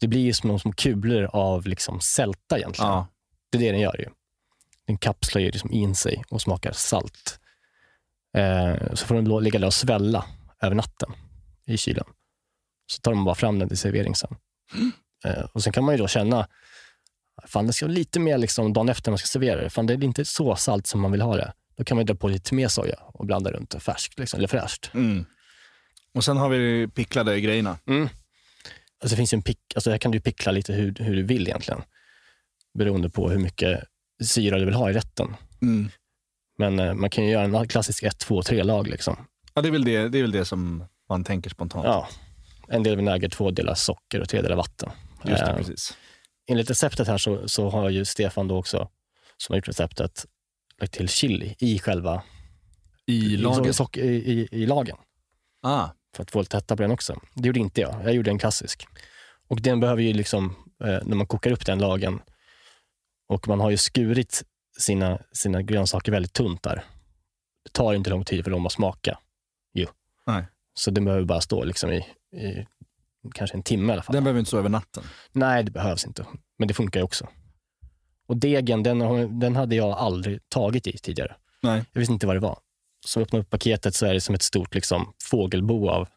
[0.00, 2.90] Det blir ju små, små kulor av liksom sälta egentligen.
[2.90, 3.07] ja.
[3.53, 4.07] Det är det den gör ju.
[4.86, 7.40] Den kapslar ju liksom in sig och smakar salt.
[8.36, 10.24] Eh, så får den ligga där och svälla
[10.62, 11.12] över natten
[11.66, 12.04] i kylen.
[12.86, 14.36] Så tar man bara fram den till servering sen.
[15.24, 16.48] Eh, och sen kan man ju då känna,
[17.46, 19.70] fan det ska vara lite mer liksom dagen efter man ska servera det.
[19.70, 21.52] Fan det är inte så salt som man vill ha det.
[21.76, 24.90] Då kan man dra på lite mer soja och blanda runt färskt, liksom, eller fräscht.
[24.94, 25.24] Mm.
[26.14, 27.78] Och sen har vi de picklade grejerna.
[29.00, 31.22] Alltså det finns ju en pick, alltså här kan du pickla lite hur, hur du
[31.22, 31.82] vill egentligen.
[32.78, 33.84] Beroende på hur mycket
[34.22, 35.37] syra du vill ha i rätten.
[35.62, 35.88] Mm.
[36.59, 38.88] Men eh, man kan ju göra en klassisk 1, 2, 3-lag.
[38.88, 39.16] Liksom.
[39.55, 41.85] Ja, det är, väl det, det är väl det som man tänker spontant.
[41.85, 42.09] Ja.
[42.68, 44.90] En del vinäger, två delar socker och tre delar vatten.
[45.24, 45.96] Just det, Eh, precis.
[46.46, 48.88] enligt receptet här så, så har ju Stefan då också,
[49.37, 50.27] som har gjort receptet,
[50.81, 52.22] lagt till chili i själva
[53.07, 53.74] I laget.
[53.77, 54.96] sock- i, i, i lagen.
[55.62, 55.88] Ah.
[56.16, 57.20] För att få lite hetta på den också.
[57.35, 57.94] Det gjorde inte jag.
[58.05, 58.87] Jag gjorde en klassisk.
[59.48, 62.20] Och den behöver ju liksom, eh, när man kokar upp den lagen,
[63.28, 64.42] och man har ju skurit
[64.78, 66.84] sina, sina grönsaker väldigt tunt där.
[67.64, 69.18] Det tar inte lång tid för dem att smaka.
[69.74, 69.87] Ju.
[70.26, 70.44] Nej.
[70.74, 71.98] Så det behöver bara stå liksom i,
[72.37, 72.66] i
[73.34, 74.14] kanske en timme i alla fall.
[74.14, 75.02] Den behöver inte stå över natten.
[75.32, 76.26] Nej, det behövs inte.
[76.58, 77.28] Men det funkar ju också.
[78.26, 78.98] Och degen, den,
[79.40, 81.37] den hade jag aldrig tagit i tidigare.
[81.62, 81.84] Nej.
[81.92, 82.58] Jag visste inte vad det var.
[83.06, 86.08] Så öppnar upp paketet så är det som ett stort liksom, fågelbo av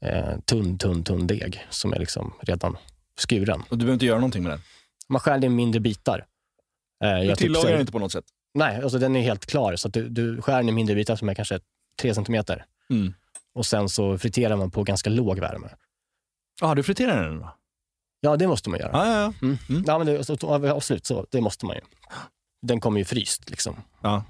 [0.00, 2.76] eh, tunn, tunn, tunn deg som är liksom redan
[3.28, 3.60] skuren.
[3.60, 4.60] Och du behöver inte göra någonting med den.
[5.08, 6.26] Man skär den i mindre bitar.
[7.04, 8.24] Eh, Du jag tillagar tipsar- den inte på något sätt.
[8.54, 9.76] Nej, alltså den är helt klar.
[9.76, 11.60] Så att du, du skär den i mindre bitar som är kanske
[12.00, 12.64] 3 centimeter.
[12.90, 13.14] Mm.
[13.54, 15.68] Och sen så friterar man på ganska låg värme.
[16.60, 17.56] Ja, du friterar den då?
[18.20, 18.90] Ja, det måste man göra.
[18.92, 19.32] Ja, ja, ja.
[19.42, 19.58] Mm.
[19.68, 19.84] Mm.
[19.86, 21.82] Ja, men det, så, absolut, så, det måste man ju.
[22.62, 23.50] Den kommer ju fryst.
[23.50, 23.76] Liksom.
[24.02, 24.24] Ja.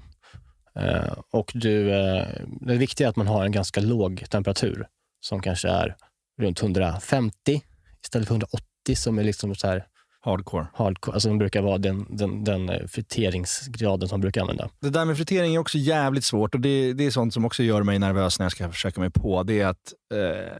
[0.75, 2.27] Eh, och du, eh,
[2.61, 4.87] det viktiga är att man har en ganska låg temperatur
[5.19, 5.95] som kanske är
[6.41, 7.61] runt 150
[8.03, 9.85] istället för 180 som är liksom så här
[10.25, 10.67] Hardcore.
[10.73, 11.13] hardcore.
[11.13, 14.69] Alltså den brukar vara den, den, den eh, friteringsgraden som man brukar använda.
[14.81, 17.63] Det där med fritering är också jävligt svårt och det, det är sånt som också
[17.63, 19.43] gör mig nervös när jag ska försöka mig på.
[19.43, 20.51] Det är att eh,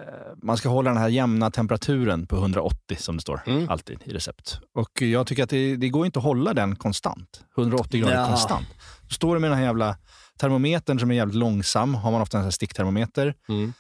[0.44, 3.70] man ska hålla den här jämna temperaturen på 180 som det står Mm.
[3.70, 4.60] alltid i recept.
[4.76, 7.42] Och jag tycker att det, det går inte att hålla den konstant.
[7.58, 8.28] 180 grader Ja.
[8.28, 8.68] konstant.
[9.02, 9.98] Då står du med den här jävla
[10.40, 11.96] termometern som är jävligt långsam.
[11.96, 13.34] Har man ofta en sån här sticktermometer.
[13.50, 13.74] Mm.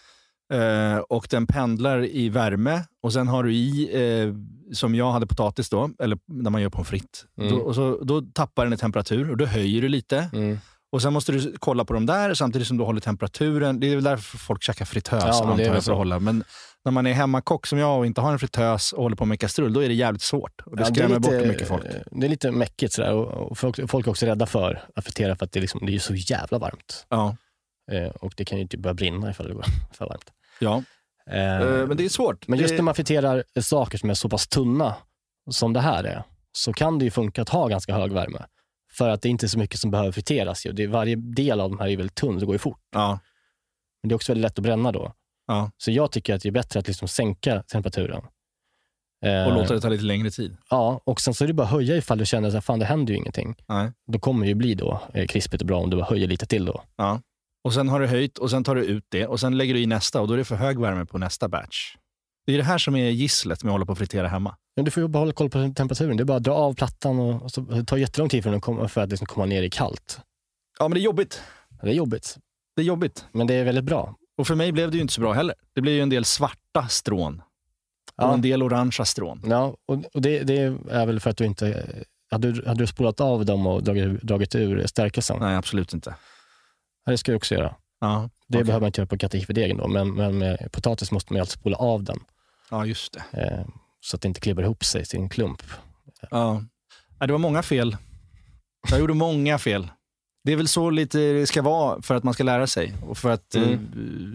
[0.53, 3.89] Eh, och den pendlar i värme och sen har du i,
[4.21, 4.33] eh,
[4.73, 7.25] som jag hade potatis då, eller när man gör pommes frites.
[7.37, 7.51] Mm.
[7.51, 10.29] Då, och så, då tappar den i temperatur och då höjer du lite.
[10.33, 10.59] Mm.
[10.91, 13.79] Och sen måste du kolla på dem där samtidigt som du håller temperaturen.
[13.79, 16.19] Det är väl därför folk käkar fritös, Ja, men det jag, för att hålla.
[16.19, 16.43] Men
[16.85, 19.39] när man är hemmakock som jag och inte har en fritös och håller på med
[19.39, 20.61] kastrull, då är det jävligt svårt.
[20.65, 21.83] Och det Ja, skrämmer lite- bort mycket folk.
[22.11, 25.45] Det är lite mäckigt sådär och, folk, folk är också rädda för att fritera för
[25.45, 27.05] att det, är liksom, det är så jävla varmt.
[27.09, 27.35] Ja.
[27.91, 30.31] Eh, och det kan ju typ börja brinna ifall det går för varmt.
[30.59, 30.83] Ja.
[31.29, 32.47] Eh, Eh, men det är svårt.
[32.47, 34.95] Men just det, när man friterar saker som är så pass tunna
[35.51, 38.45] som det här är, så kan det ju funka att ha ganska hög värme.
[38.97, 40.63] För att det är inte så mycket som behöver friteras.
[40.73, 42.79] Det är, varje del av de här är väldigt tunn, så det går ju fort.
[42.91, 43.19] Ja.
[44.03, 45.13] Men det är också väldigt lätt att bränna då.
[45.47, 45.71] Ja.
[45.77, 48.21] Så jag tycker att det är bättre att liksom sänka temperaturen.
[49.21, 50.57] Och låta det ta lite längre tid.
[50.69, 53.13] Ja, och sen så är det bara att höja ifall du känner att det händer
[53.13, 53.55] ju ingenting.
[53.67, 53.91] Nej.
[54.07, 56.65] Då kommer det ju bli då krispigt och bra om du bara höjer lite till
[56.65, 56.83] då.
[56.95, 57.21] Ja.
[57.65, 59.79] Och sen har du höjt och sen tar du ut det och sen lägger du
[59.79, 61.95] i nästa och då är det för hög värme på nästa batch.
[62.45, 64.55] Det är det här som är gisslet med att hålla på att fritera hemma.
[64.75, 66.17] Men du får ju bara hålla koll på temperaturen.
[66.17, 68.49] Det är bara att dra av plattan och, och så, det tar jättelång tid för,
[68.49, 70.19] den att komma, för att liksom komma ner i kallt.
[70.79, 71.41] Ja, men det är jobbigt.
[71.81, 72.37] Det är jobbigt,
[72.75, 73.25] Det är jobbigt.
[73.31, 74.15] men det är väldigt bra.
[74.37, 75.55] Och för mig blev det ju inte så bra heller.
[75.75, 77.39] Det blev ju en del svarta strån
[78.17, 78.33] och Ja.
[78.33, 79.41] en del orangea strån.
[79.45, 80.57] Ja, och, och det, det
[80.89, 81.87] är väl för att du inte...
[82.31, 85.37] Hade du, hade du spolat av dem och dragit, dragit ur stärkelsen?
[85.39, 86.15] Nej, absolut inte.
[87.05, 87.75] Ja, det ska jag också göra.
[87.99, 88.63] Ja, Det okej.
[88.65, 91.59] behöver man inte göra på kattefidegen då, men, men med potatis måste man ju alltid
[91.59, 92.19] spola av den.
[92.71, 93.41] ja just det.
[93.41, 93.65] Eh,
[94.01, 95.63] så att det inte klibbar ihop sig till en klump.
[96.31, 96.63] Ja.
[97.19, 97.97] Det var många fel.
[98.89, 99.87] Jag gjorde många fel.
[100.43, 103.17] Det är väl så lite det ska vara för att man ska lära sig och
[103.17, 103.69] för att eh,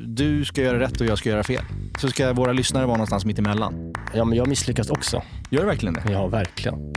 [0.07, 1.65] du ska göra rätt och jag ska göra fel.
[2.01, 3.95] Så ska våra lyssnare vara någonstans mitt emellan.
[4.15, 5.23] Ja, men jag misslyckas också.
[5.51, 6.13] Gör det verkligen det?
[6.13, 6.93] Ja, verkligen.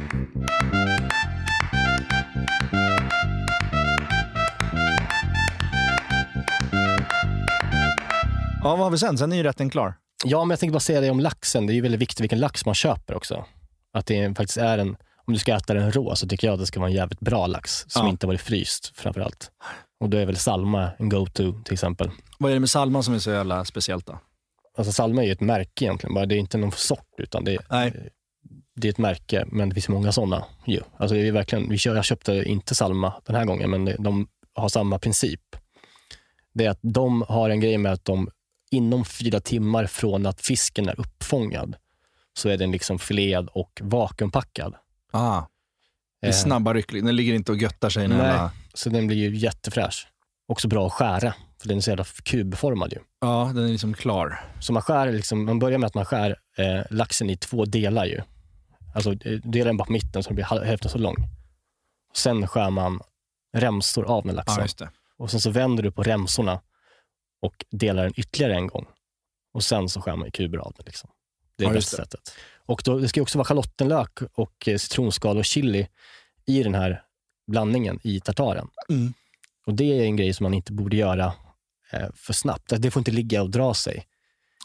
[8.64, 9.18] Ja, vad har vi sen?
[9.18, 9.94] Sen är ju rätten klar.
[10.26, 11.68] Ja, men jag tänkte bara säga det om laxen.
[11.68, 13.46] Det är ju väldigt viktigt vilken lax man köper också.
[13.94, 14.90] Att det är- faktiskt är en,
[15.28, 17.20] om du ska äta den rå så tycker jag att det ska vara en jävligt
[17.20, 18.10] bra lax som Ja.
[18.10, 19.52] inte varit fryst framför allt.
[20.00, 22.10] Och då är väl salma en go-to till exempel.
[22.40, 24.20] Vad är det med salman som är så jävla speciellt då?
[24.78, 27.58] Alltså salma är ju ett märke egentligen, bara det är inte någon sort utan det,
[27.70, 28.10] Nej.
[28.76, 30.82] det är ett märke, men det finns många sådana ju.
[30.98, 34.28] Alltså det är verkligen, vi kör, jag köpte inte salma den här gången, men de
[34.56, 35.42] har samma princip.
[36.54, 38.30] Det är att de har en grej med att de
[38.74, 41.76] inom fyra timmar från att fisken är uppfångad
[42.34, 44.76] så är den liksom filead och vakuumpackad.
[45.12, 45.42] Ah,
[46.22, 46.92] det är Eh, snabba ryck.
[46.92, 48.08] Den ligger inte och göttar sig.
[48.08, 48.20] Nej.
[48.22, 50.08] alla- Så den blir ju jättefräsch.
[50.48, 53.00] Också bra att skära, för den är så jävla kubformad ju.
[53.22, 54.46] Ja, den är liksom klar.
[54.60, 58.06] Så man skär liksom, man börjar med att man skär eh, laxen i två delar
[58.06, 58.22] ju.
[58.96, 61.16] Alltså eh, delar den bara på mitten så den blir hälften så lång.
[62.16, 63.00] Sen skär man
[63.56, 64.68] remsor av med laxen.
[64.80, 64.92] Ja, det.
[65.18, 66.60] och sen så vänder du på remsorna
[67.44, 68.86] och delar den ytterligare en gång.
[69.54, 70.84] Och sen så skär man i kuber av den.
[70.86, 71.10] Liksom.
[71.58, 72.36] Det är Ja, bästa sättet.
[72.66, 75.88] Och då, det ska också vara schalottenlök och eh, citronskal och chili
[76.46, 77.04] i den här
[77.48, 78.68] blandningen i tartaren.
[78.90, 79.14] Mm.
[79.66, 81.34] Och det är en grej som man inte borde göra
[81.92, 82.74] eh, för snabbt.
[82.78, 84.08] Det får inte ligga och dra sig.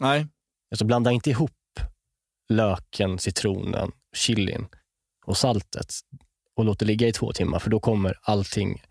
[0.01, 0.27] Nej,
[0.71, 1.79] Alltså blanda inte ihop
[2.49, 4.67] löken, citronen, chilin
[5.25, 5.93] och saltet
[6.55, 8.83] och låt det ligga i två timmar för då kommer allting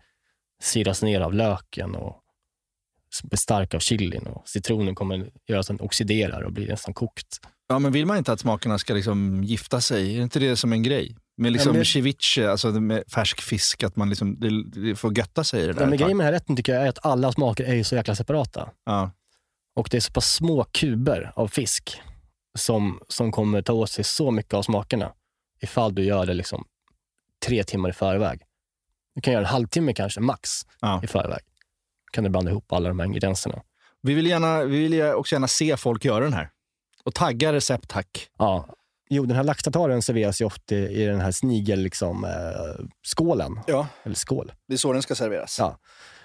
[0.61, 2.23] siras ner av löken och
[3.37, 7.39] stark av chilin och citronen kommer göra så att den oxiderar och blir nästan kokt.
[7.67, 10.17] Ja, men vill man inte att smakerna ska liksom gifta sig?
[10.17, 11.15] Är inte det som en grej?
[11.37, 15.17] Med liksom Ja, det- ceviche, alltså med färsk fisk, att man liksom, det, det får
[15.17, 15.81] götta sig i det där.
[15.81, 17.95] Ja, men grejen med den här rätten tycker jag är att alla smaker är så
[17.95, 18.69] jäkla separata.
[18.85, 19.11] ja.
[19.75, 22.01] Och det är så pass små kuber av fisk.
[22.57, 25.11] som, som kommer ta åt sig så mycket av smakerna
[25.61, 26.65] ifall du gör det liksom
[27.45, 28.41] tre timmar i förväg.
[29.15, 30.49] Du kan göra en halvtimme kanske, max,
[30.81, 31.01] Ja.
[31.03, 31.39] i förväg.
[32.11, 33.61] Kan du blanda ihop alla de här ingredienserna.
[34.01, 36.49] Vi vill, gärna, vi vill också gärna se folk göra den här.
[37.03, 38.27] Och tagga recept, tack.
[38.37, 38.75] Ja.
[39.09, 43.59] Jo, den här laxtartaren serveras ju ofta i den här snigel, liksom, eh, skålen.
[43.67, 44.51] Ja, Eller skål.
[44.67, 45.59] det är så den ska serveras.
[45.59, 45.79] Ja.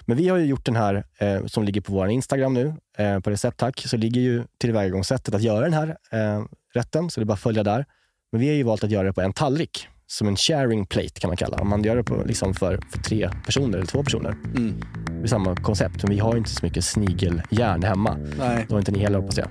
[0.06, 3.20] Men vi har ju gjort den här, eh, som ligger på vår Instagram nu, eh,
[3.20, 6.44] på Recept Tack, så ligger ju tillvägagångssättet att göra den här eh,
[6.74, 7.84] rätten, så det är bara att följa där.
[8.32, 11.20] Men vi har ju valt att göra det på en tallrik, som en sharing plate
[11.20, 11.56] kan man kalla.
[11.56, 14.30] Om man gör det på, liksom för, för tre personer eller två personer.
[14.30, 14.80] Mm.
[15.06, 18.16] Det är samma koncept, men vi har inte så mycket snigeljärn hemma.
[18.38, 18.64] Nej.
[18.68, 19.48] Det har inte ni heller hoppas jag.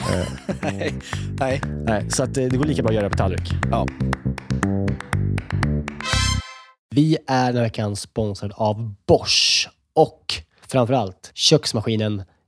[0.00, 0.26] Eh,
[0.62, 0.94] Nej.
[1.38, 1.60] Nej.
[1.84, 3.52] nej, så att, eh, det går lika bra att göra det på tallrik.
[3.70, 3.86] Ja.
[6.94, 10.24] Vi är den här veckan sponsrade av Bosch och
[10.66, 12.22] framförallt köksmaskinen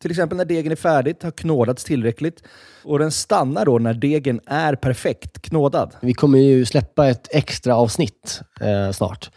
[0.00, 2.42] till exempel när degen är färdigt, har knådats tillräckligt.
[2.82, 5.94] Och den stannar då när degen är perfekt knådad.
[6.00, 9.30] Vi kommer ju släppa ett extra avsnitt eh, snart,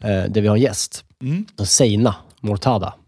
[0.00, 1.04] eh, där vi har en gäst.
[1.22, 1.46] Mm.
[1.64, 2.94] Seina Mortada.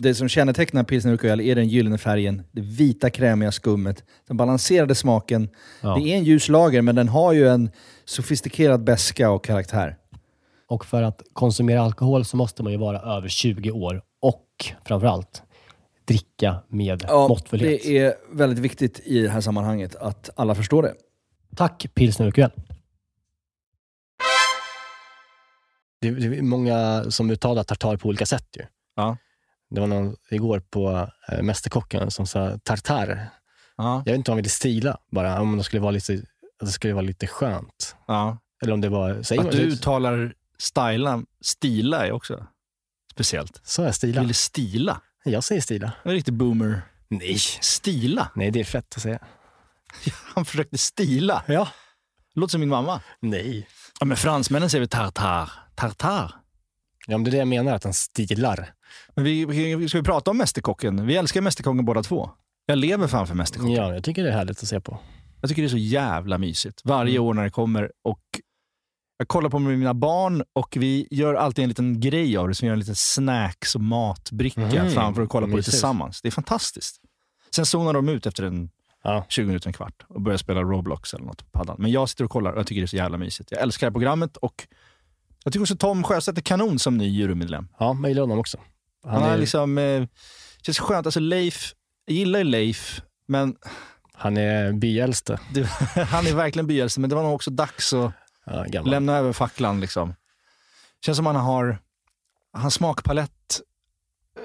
[0.00, 4.94] Det som kännetecknar pilsner urquell är den gyllene färgen, det vita krämiga skummet, den balanserade
[4.94, 5.48] smaken.
[5.80, 5.94] Ja.
[5.94, 7.70] Det är en ljus lager, men den har ju en
[8.04, 9.96] sofistikerad beska och karaktär.
[10.68, 14.44] Och för att konsumera alkohol så måste man ju vara över 20 år och
[14.84, 15.42] framförallt
[16.04, 17.82] dricka med måttfullhet.
[17.82, 20.94] det är väldigt viktigt i det här sammanhanget att alla förstår det.
[21.56, 22.50] Tack pilsner urquell.
[26.00, 28.62] Det, det är många som uttalar tartar på olika sätt ju.
[28.96, 29.16] Ja.
[29.70, 33.28] Det var någon igår på äh, Mästerkocken som sa tartar.
[33.76, 34.02] Ja.
[34.06, 36.12] Jag vet inte om han ville stila bara, om det skulle vara lite,
[36.60, 37.96] att det skulle vara lite skönt.
[38.06, 38.38] ja.
[38.62, 39.22] Eller om det var...
[39.22, 42.46] Säger Att du uttalar stila, stila är också
[43.12, 43.60] speciellt.
[43.64, 44.20] Så jag Du stila?
[44.20, 45.00] ville stila.
[45.24, 45.92] Jag säger stila.
[46.04, 46.82] Det är riktigt boomer.
[47.08, 47.38] Nej.
[47.60, 48.30] Stila?
[48.34, 49.18] Nej, det är fett att säga.
[50.34, 51.42] Han försökte stila.
[51.46, 51.68] Ja.
[52.34, 53.00] Låter som min mamma.
[53.20, 53.68] Nej.
[54.00, 55.50] Ja, men fransmännen säger väl tartar.
[55.74, 56.34] Tartar.
[57.06, 58.72] Ja, men det är det jag menar, att han stilar.
[59.14, 61.06] Men vi, vi, ska vi prata om Mästerkocken?
[61.06, 62.30] Vi älskar Mästerkocken båda två.
[62.66, 63.74] Jag lever fan för Mästerkocken.
[63.74, 64.98] Ja, jag tycker det är härligt att se på.
[65.40, 66.80] Jag tycker det är så jävla mysigt.
[66.84, 67.92] Varje år när det kommer.
[68.04, 68.20] Och
[69.18, 72.54] jag kollar på med mina barn och vi gör alltid en liten grej av det.
[72.54, 74.90] Som gör en liten snacks och matbricka Mhm.
[74.90, 75.70] framför att kolla på det Mysigt.
[75.70, 76.22] tillsammans.
[76.22, 77.00] Det är fantastiskt.
[77.54, 78.70] Sen zonar de ut efter en
[79.04, 79.26] Ja.
[79.28, 81.76] 20 minuter, en kvart och börjar spela Roblox eller något på paddan.
[81.78, 83.50] Men jag sitter och kollar och jag tycker det är så jävla mysigt.
[83.52, 84.66] Jag älskar det här programmet och
[85.44, 87.68] jag tycker också Tom Sjöstedt är kanon som ny jurymedlem.
[87.78, 88.58] Ja, mejla honom också.
[89.08, 90.06] Han, är liksom, eh,
[90.62, 91.06] känns skönt.
[91.06, 91.72] Alltså Leif,
[92.04, 93.56] jag gillar ju Leif, men
[94.14, 95.40] han är byäldste.
[96.08, 97.00] han är verkligen byäldste.
[97.00, 98.12] Men det var nog också dags att
[98.44, 99.80] Ja, lämna över facklan.
[99.80, 100.14] Liksom.
[101.04, 101.78] Känns som han har,
[102.52, 103.60] hans smakpalett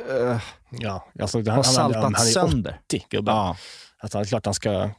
[0.10, 2.80] eh, Ja, alltså, han, har han, saltat han, han är sönder.
[2.86, 3.36] 80 gubben.
[3.36, 3.58] Ja.
[3.98, 4.90] Alltså, det är klart han ska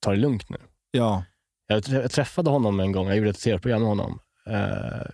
[0.00, 0.58] ta det lugnt nu.
[0.90, 1.24] ja.
[1.66, 4.18] Jag, trä- jag träffade honom en gång, jag gjorde ett tv-program med honom,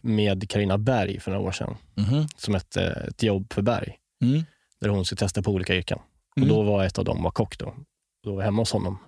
[0.03, 2.27] med Karina Berg för några år sedan, Mhm.
[2.37, 4.45] som ett, eh, ett jobb för Berg, Mm.
[4.81, 5.99] där hon skulle testa på olika yrken.
[6.37, 6.51] Mm.
[6.51, 7.75] Och då var ett av dem var kock då.
[8.25, 8.99] Då var jag hemma hos honom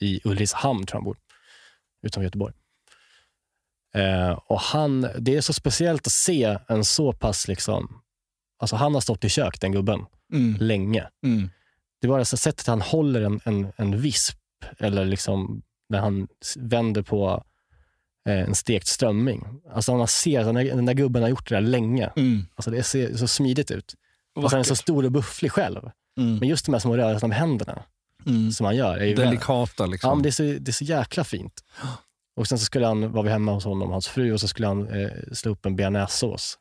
[0.00, 1.16] i Ulricehamn, tror jag han bor,
[2.02, 2.54] utanför Göteborg.
[3.94, 8.02] Eh, och han, det är så speciellt att se en så pass, liksom,
[8.58, 10.56] alltså han har stått i kök, den gubben, Mm.
[10.60, 11.08] länge.
[11.24, 11.50] Mm.
[12.00, 14.38] Det är bara så sättet han håller en, en, en visp,
[14.78, 17.42] eller liksom när han vänder på eh,
[18.32, 19.44] en stekt strömming.
[19.72, 22.10] Alltså man ser att den där, den där gubben har gjort det där länge.
[22.16, 22.46] Mm.
[22.54, 23.94] Alltså det ser så smidigt ut.
[24.34, 25.90] Och han är så stor och bufflig själv.
[26.18, 26.36] Mm.
[26.38, 27.82] Men just de här små rörelserna med händerna
[28.26, 28.52] Mm.
[28.52, 28.98] som han gör.
[28.98, 30.10] Är Delikata Ja, liksom.
[30.10, 31.64] men det, är så, det är så jäkla fint.
[32.36, 34.48] Och sen så skulle han, var vi hemma hos honom och hans fru och så
[34.48, 36.58] skulle han eh, slå upp en bearnaisesås.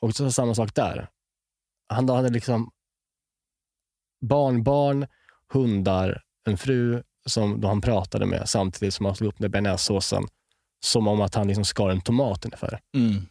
[0.00, 1.08] Och så samma sak där.
[1.88, 2.70] Han hade liksom
[4.26, 5.06] barn, barn,
[5.52, 10.24] hundar, en fru som då han pratade med samtidigt som han slog upp den bearnaisesåsen.
[10.80, 12.80] Som om att han liksom skar en tomat ungefär.
[12.96, 13.26] Mm.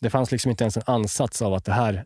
[0.00, 2.04] Det fanns liksom inte ens en ansats av att det här,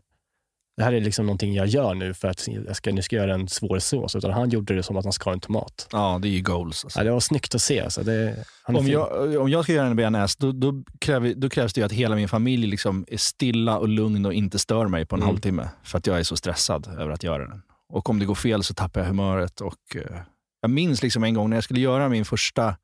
[0.77, 3.23] det här är liksom någonting jag gör nu för att jag ska, nu ska jag
[3.27, 4.15] göra en svår sås.
[4.15, 5.87] Utan han gjorde det som att han skar en tomat.
[5.91, 6.83] Ja, det är ju goals.
[6.85, 6.99] Alltså.
[6.99, 7.79] Ja, det var snyggt att se.
[7.81, 8.03] Alltså.
[8.03, 11.81] Det, Om jag, om jag ska göra en bearnaise, då, då, kräver, då krävs det
[11.81, 15.15] ju att hela min familj liksom är stilla och lugn och inte stör mig på
[15.15, 15.27] en Mm.
[15.33, 15.69] halvtimme.
[15.83, 17.61] För att jag är så stressad över att göra den.
[17.93, 19.61] Och om det går fel så tappar jag humöret.
[19.61, 20.19] Och, eh,
[20.61, 22.75] jag minns liksom en gång när jag skulle göra min första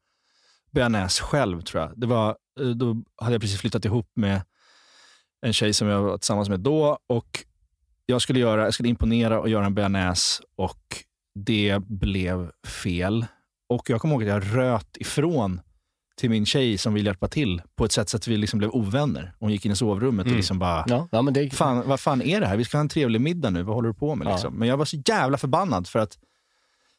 [0.76, 1.91] bearnaise själv, tror jag.
[1.95, 2.30] Det var,
[2.61, 4.41] eh, då hade jag precis flyttat ihop med
[5.45, 6.97] en tjej som jag var tillsammans med då.
[7.09, 7.45] Och
[8.05, 10.82] jag skulle, göra, jag skulle imponera och göra en bearnaise och
[11.39, 13.26] det blev fel.
[13.69, 15.61] Och jag kommer ihåg att jag röt ifrån
[16.17, 18.69] till min tjej som ville hjälpa till på ett sätt så att vi liksom blev
[18.71, 19.34] ovänner.
[19.39, 20.38] Hon gick in i sovrummet och Mm.
[20.38, 22.57] liksom bara, Ja, ja, men det, fan, vad fan är det här?
[22.57, 24.28] Vi ska ha en trevlig middag nu, vad håller du på med?
[24.28, 24.32] Ja.
[24.32, 24.53] Liksom?
[24.53, 26.17] Men jag var så jävla förbannad för att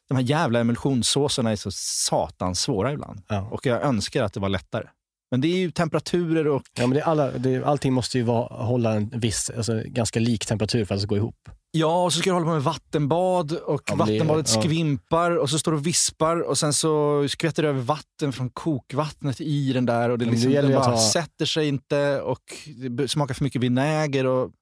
[0.07, 3.21] de här jävla emulsionssåserna är så satans svåra ibland.
[3.27, 3.47] ja.
[3.51, 4.87] Och jag önskar att det var lättare.
[5.31, 6.61] Men det är ju temperaturer och...
[6.73, 10.45] Ja, men det alla, det, allting måste ju vara, hålla en viss, alltså, ganska lik
[10.45, 11.49] temperatur för att det ska gå ihop.
[11.71, 14.61] Ja, och så ska du hålla på med vattenbad och Ja, det- vattenbadet ja.
[14.61, 18.49] skvimpar och så står du och vispar och sen så skvätter det över vatten från
[18.49, 22.21] kokvattnet i den där och det, det liksom, gäller den bara ha- sätter sig inte
[22.21, 22.43] och
[22.89, 24.53] det smakar för mycket vinäger och Alltså,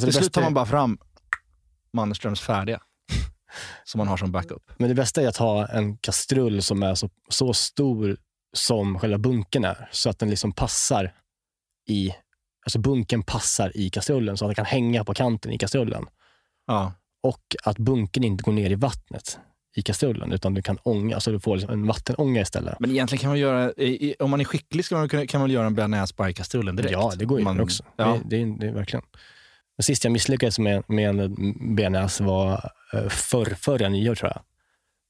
[0.00, 0.98] till det slut tar man bara fram
[1.92, 2.80] Mannerströms färdiga.
[3.84, 4.62] Som man har som backup.
[4.76, 8.16] Men det bästa är att ha en kastrull som är så, så stor
[8.52, 11.12] som själva bunken är, så att den liksom passar
[11.88, 12.10] i,
[12.66, 16.06] alltså bunken passar i kastrullen så att den kan hänga på kanten i kastrullen.
[16.66, 16.92] Ja.
[17.22, 19.38] Och att bunken inte går ner i vattnet
[19.76, 22.80] i kastrullen, utan du kan ånga, så du får liksom en vattenånga istället.
[22.80, 23.72] Men egentligen kan man göra,
[24.18, 26.76] om man är skicklig ska man, kunna- kan man väl göra en bearnaisepaj i kastrullen
[26.76, 26.92] direkt?
[26.92, 27.84] Ja, det går ju man, också.
[27.96, 28.18] Ja.
[28.24, 29.04] Det, det, det är verkligen.
[29.76, 34.42] Men sist jag misslyckades med, med en bearnaise var eh, för, förra nyår tror jag.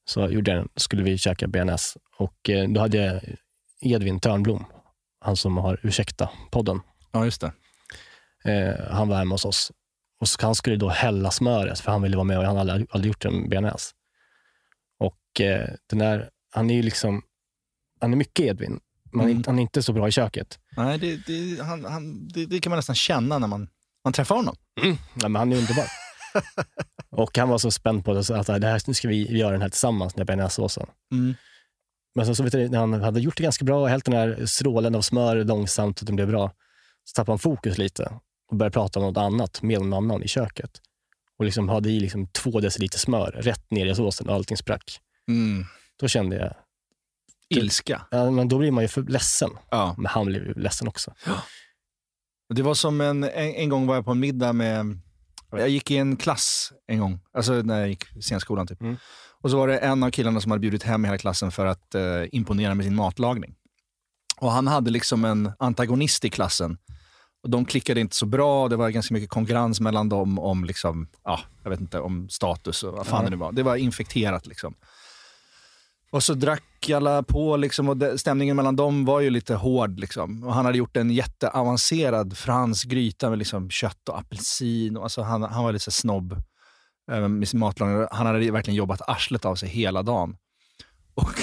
[0.06, 3.20] Så gjorde jag, skulle vi käka bearnaise och eh, då hade jag
[3.80, 4.64] Edvin Törnblom,
[5.20, 6.80] han som har Ursäkta-podden.
[7.12, 7.52] ja, just det.
[8.52, 9.72] Eh, han var hemma hos oss.
[10.20, 12.72] Och så, han skulle då hälla smöret, för han ville vara med och han hade
[12.72, 13.90] aldrig, gjort en bearnaise.
[14.98, 17.22] Och eh, den där, han är ju liksom,
[18.00, 18.80] han är mycket Edvin,
[19.12, 19.36] men han är Mm.
[19.36, 20.58] inte- han är inte så bra i köket.
[20.76, 23.68] Nej, det, det, han, han, det, det kan man nästan känna när man,
[24.04, 24.56] man träffar honom.
[24.82, 25.86] Nej, men han är underbar.
[27.10, 29.52] och han var så spänd på det, så att det här, nu ska vi göra
[29.52, 30.86] den här tillsammans, den här bearnaisesåsen.
[31.12, 31.34] Mm.
[32.14, 34.14] Men sen så vet du, när han hade gjort det ganska bra och hällt den
[34.14, 36.52] här strålen av smör långsamt och den blev bra,
[37.04, 38.12] så tappade han fokus lite
[38.50, 40.70] och började prata om något annat med någon annan i köket.
[41.38, 45.00] Och liksom hade i liksom två deciliter smör rätt ner i såsen och allting sprack.
[45.28, 45.64] Mm.
[46.00, 46.54] Då kände jag,
[47.48, 48.06] Ilska.
[48.10, 49.50] ja, men då blir man ju för ledsen.
[49.70, 49.94] Ja.
[49.96, 51.14] Men han blev ju ledsen också.
[52.48, 54.98] Det var som en, en, en gång var jag på en middag med,
[55.50, 58.80] jag gick i en klass en gång, alltså när jag gick scenskolan typ.
[58.80, 58.96] Mm.
[59.42, 61.94] Och så var det en av killarna som hade bjudit hem hela klassen för att
[61.94, 63.54] eh, imponera med sin matlagning.
[64.40, 66.78] Och han hade liksom en antagonist i klassen.
[67.42, 71.08] Och de klickade inte så bra, det var ganska mycket konkurrens mellan dem om, liksom,
[71.24, 73.24] ja, jag vet inte, om status och vad fan Ja.
[73.24, 73.52] det nu var.
[73.52, 74.46] Det var infekterat.
[74.46, 74.74] Liksom.
[76.14, 80.00] Och så drack alla på liksom, och stämningen mellan dem var ju lite hård.
[80.00, 80.44] Liksom.
[80.44, 84.96] Och han hade gjort en jätteavancerad fransk gryta med liksom, kött och apelsin.
[84.96, 86.42] Och, alltså, han, han var lite snobb
[87.12, 88.06] eh, med sin matlagning.
[88.10, 90.36] Han hade verkligen jobbat arslet av sig hela dagen.
[91.14, 91.34] Och,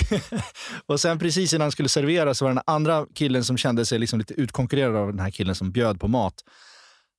[0.85, 3.99] och sen precis innan han skulle servera så var den andra killen som kände sig
[3.99, 6.35] liksom lite utkonkurrerad av den här killen som bjöd på mat.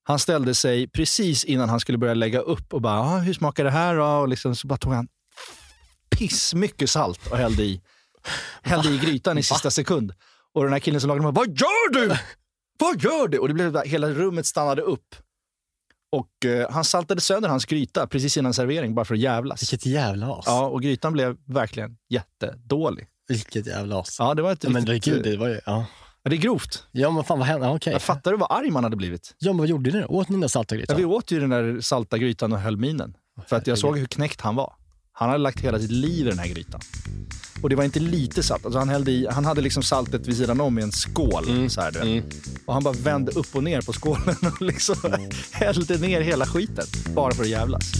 [0.02, 3.64] Han ställde sig precis innan han skulle börja lägga upp och bara, ah, hur smakar
[3.64, 4.04] det här då?
[4.04, 5.08] Och liksom, så bara tog han
[6.16, 7.80] pissmycket salt och hällde i,
[8.62, 10.12] hällde i grytan i sista sekund.
[10.54, 12.16] Och den här killen som lagade mat, vad gör du?
[12.78, 13.38] Vad gör du?
[13.38, 15.14] Och det blev hela rummet stannade upp.
[16.12, 19.62] Och eh, han saltade sönder hans gryta precis innan servering bara för att jävlas.
[19.62, 20.44] Vilket jävla as.
[20.46, 23.06] Ja, och grytan blev verkligen jättedålig.
[23.28, 24.16] Vilket jävla as.
[24.18, 25.86] Ja, det var ett Ja, men det, riktigt, gud, det var ju, ja.
[26.22, 26.86] ja, det är grovt.
[26.92, 27.66] ja, men fan vad hände?
[27.66, 27.78] Ja.
[27.92, 29.34] Jag fattar du vad arg man hade blivit?
[29.38, 30.06] Ja, men vad gjorde ni då?
[30.06, 30.96] Åt ni den där salta Ja, grytan?
[30.96, 33.16] vi åt ju den där salta grytan och höll minen.
[33.46, 34.74] För att jag såg hur knäckt han var.
[35.12, 36.80] Han hade lagt hela sitt liv i den här grytan.
[37.62, 38.64] Och det var inte lite salt.
[38.64, 41.70] Alltså han, hällde i, han hade liksom saltet vid sidan om i en skål.
[41.70, 42.08] Så här, du vet.
[42.08, 42.24] Mm.
[42.66, 44.96] Och han bara vände upp och ner på skålen och liksom
[45.52, 46.84] hällde ner hela skiten.
[47.14, 47.92] Bara för att jävlas.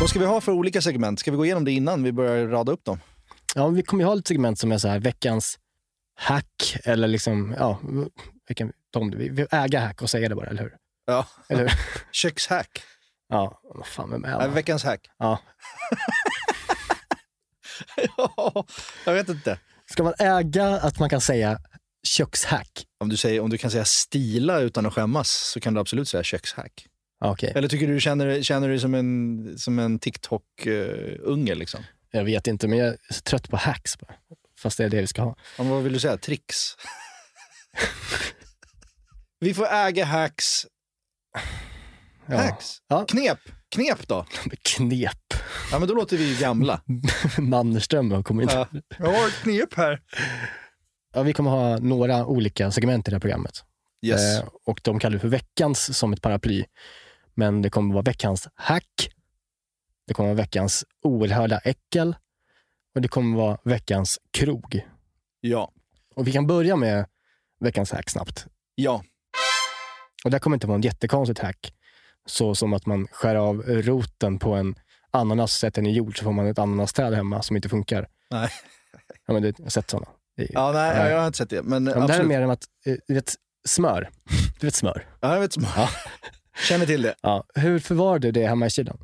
[0.00, 1.20] Vad ska vi ha för olika segment?
[1.20, 3.00] Ska vi gå igenom det innan vi börjar rada upp dem?
[3.54, 5.58] Ja, vi kommer ju ha ett segment som är så här veckans
[6.16, 7.80] hack eller liksom, ja,
[8.48, 10.72] vilken, de, vi, vi äga hack och säga det bara, eller hur?
[11.06, 11.26] Ja.
[11.48, 11.72] Eller hur?
[12.12, 12.82] Kökshack.
[13.28, 14.54] Ja, vad fan, vem är Ja, man?
[14.54, 15.00] veckans hack.
[15.18, 15.38] Ja.
[18.16, 18.64] ja,
[19.04, 19.58] jag vet inte.
[19.90, 21.58] Ska man äga att man kan säga
[22.06, 22.84] kökshack?
[23.00, 26.08] Om du, säger, om du kan säga stila utan att skämmas så kan du absolut
[26.08, 26.86] säga kökshack.
[27.24, 31.54] Okej, Eller tycker du du känner, känner du dig som en, som en TikTok-unge?
[31.54, 31.80] liksom?
[32.10, 34.14] jag vet inte, men jag är så trött på hacks bara.
[34.58, 35.36] Fast det är det vi ska ha.
[35.56, 36.16] Ja, men vad vill du säga?
[36.16, 36.56] Tricks?
[39.40, 40.66] Vi får äga hacks.
[42.28, 42.36] Ja.
[42.36, 42.78] Hacks?
[42.88, 43.04] Ja.
[43.08, 43.38] Knep?
[43.74, 44.26] Knep då?
[44.62, 45.34] Knep.
[45.72, 46.80] Ja, men då låter vi ju gamla.
[47.38, 48.56] Mannerström har kommit in.
[48.56, 48.68] Ja.
[48.98, 50.00] Jag har ett knep här.
[51.14, 53.64] Ja, vi kommer ha några olika segment i det här programmet.
[54.02, 54.38] Yes.
[54.40, 56.64] Eh, och de kallar vi för veckans som ett paraply.
[57.34, 59.10] Men det kommer vara veckans hack.
[60.06, 62.16] Det kommer vara veckans oerhörda äckel.
[62.94, 64.86] Och det kommer vara veckans krog.
[65.40, 65.72] Ja.
[66.14, 67.06] Och vi kan börja med
[67.60, 68.46] veckans hack snabbt.
[68.74, 69.02] Ja.
[70.24, 71.74] Och det kommer inte vara en jättekonstigt hack.
[72.28, 74.74] Så som att man skär av roten på en
[75.10, 78.08] ananas sätter den i jord så får man ett ananasträd hemma som inte funkar.
[78.30, 78.50] Nej.
[79.26, 80.06] Ja, men du jag har sett sådana.
[80.36, 81.08] Ja, nej, Ja.
[81.10, 81.62] jag har inte sett det.
[81.62, 83.34] Men, Ja, men det här är mer än att, eh, du vet,
[83.68, 84.10] smör.
[84.60, 85.06] Du vet smör.
[85.20, 85.52] Ja, jag vet.
[85.52, 85.88] som- Ja.
[86.68, 87.14] Känner till det.
[87.20, 87.44] Ja.
[87.54, 88.98] Hur förvarar du det hemma i kylen?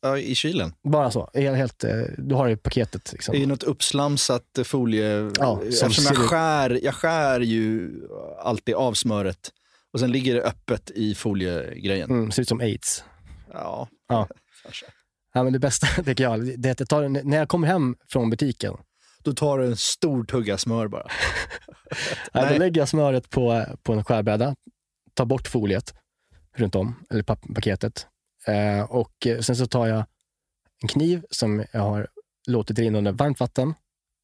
[0.00, 0.72] Ja, I kylen.
[0.82, 1.30] Bara så.
[1.34, 3.12] Helt, helt, eh, du har det i paketet.
[3.12, 3.34] Liksom.
[3.34, 5.30] Är något uppslamsat folie.
[5.38, 7.90] Ja, som Eftersom jag skär, jag skär ju
[8.42, 9.50] alltid av smöret
[9.98, 12.10] och sen ligger det öppet i foliegrejen.
[12.10, 13.04] Mm, ser ut som aids.
[13.52, 14.28] Ja, Ja.
[15.32, 17.96] Ja, men det bästa tycker jag, det är att jag tar, när jag kommer hem
[18.08, 18.74] från butiken,
[19.22, 21.06] Då tar du en stor tugga smör bara.
[22.34, 22.52] Nej.
[22.52, 24.54] Då lägger jag smöret på, på en skärbräda,
[25.14, 25.94] tar bort foliet
[26.56, 27.22] runt om, eller
[27.54, 28.06] paketet.
[28.46, 30.04] Eh, och sen så tar jag
[30.82, 32.08] en kniv som jag har
[32.46, 33.74] låtit rinna under varmt vatten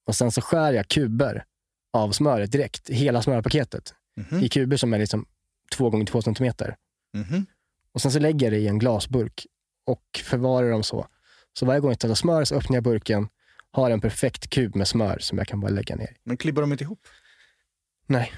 [0.06, 1.44] och sen så skär jag kuber
[1.92, 4.44] av smöret direkt, hela smörpaketet, Mhm.
[4.44, 5.26] i kuber som är liksom
[5.76, 6.76] två gånger två centimeter.
[7.14, 7.46] Mhm.
[7.92, 9.46] Och sen så lägger jag det i en glasburk
[9.86, 11.06] och förvarar dem så.
[11.58, 13.28] Så varje gång jag tar smör så öppnar jag burken,
[13.70, 16.16] har en perfekt kub med smör som jag kan bara lägga ner.
[16.24, 17.00] Men klibbar de inte ihop?
[18.06, 18.32] Nej,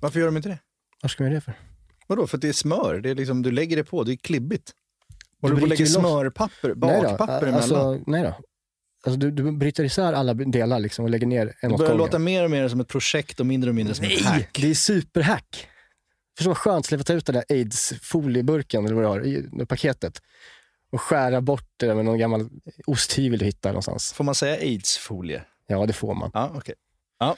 [0.00, 0.58] Varför gör de inte det?
[1.02, 1.54] vad ska man göra det för?
[2.06, 2.26] Vadå?
[2.26, 3.00] För att det är smör.
[3.00, 4.72] Det är liksom, du lägger det på, det är klibbigt.
[5.42, 7.54] Och Du du, lägger smörpapper, Nej då, bakpapper emellan.
[7.54, 8.40] alltså, nej då.
[9.06, 11.92] Alltså, du, du bryter isär alla delar liksom och lägger ner en det åt börjar
[11.92, 11.98] gången.
[12.06, 14.58] låta mer och mer som ett projekt och mindre och mindre som ett Nej, hack.
[14.62, 15.68] det är superhack.
[16.36, 19.26] Förstå vad skönt att ta ut den där aids-folieburken eller vad du har
[19.62, 20.22] i paketet
[20.92, 22.50] och skära bort det där med någon gammal
[22.86, 24.12] osthyvel du hittar någonstans.
[24.12, 25.42] Får man säga aids-folie?
[25.66, 26.30] Ja, det får man.
[26.34, 26.74] Ja, okej.
[27.18, 27.36] Ja.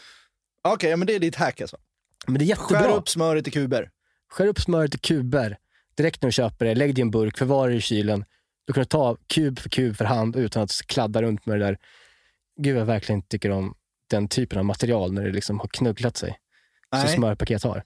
[0.63, 1.77] Okej, ja, men det är ditt hack alltså.
[2.27, 2.81] Men det är jättebra.
[2.81, 3.91] Skär upp smöret i kuber.
[4.31, 5.59] Skär upp smöret i kuber
[5.97, 6.75] direkt när du köper det.
[6.75, 8.25] Lägg det i en burk, förvara det i kylen.
[8.67, 11.79] Du kan ta kub för kub för hand utan att kladda runt med det där.
[12.61, 13.75] Gud, jag verkligen inte tycker om
[14.11, 16.39] den typen av material när det liksom har knugglat sig.
[16.95, 17.15] Som Nej.
[17.17, 17.83] smörpaket har.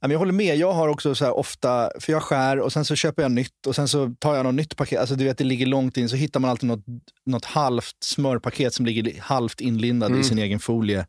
[0.00, 0.56] Men jag håller med.
[0.56, 3.74] Jag har också så ofta, för jag skär och sen så köper jag nytt och
[3.76, 5.00] sen så tar jag något nytt paket.
[5.00, 6.84] Alltså du vet, det ligger långt in så hittar man alltid något,
[7.26, 10.20] något halvt smörpaket som ligger li- halvt inlindad Mm.
[10.20, 11.06] i sin egen folie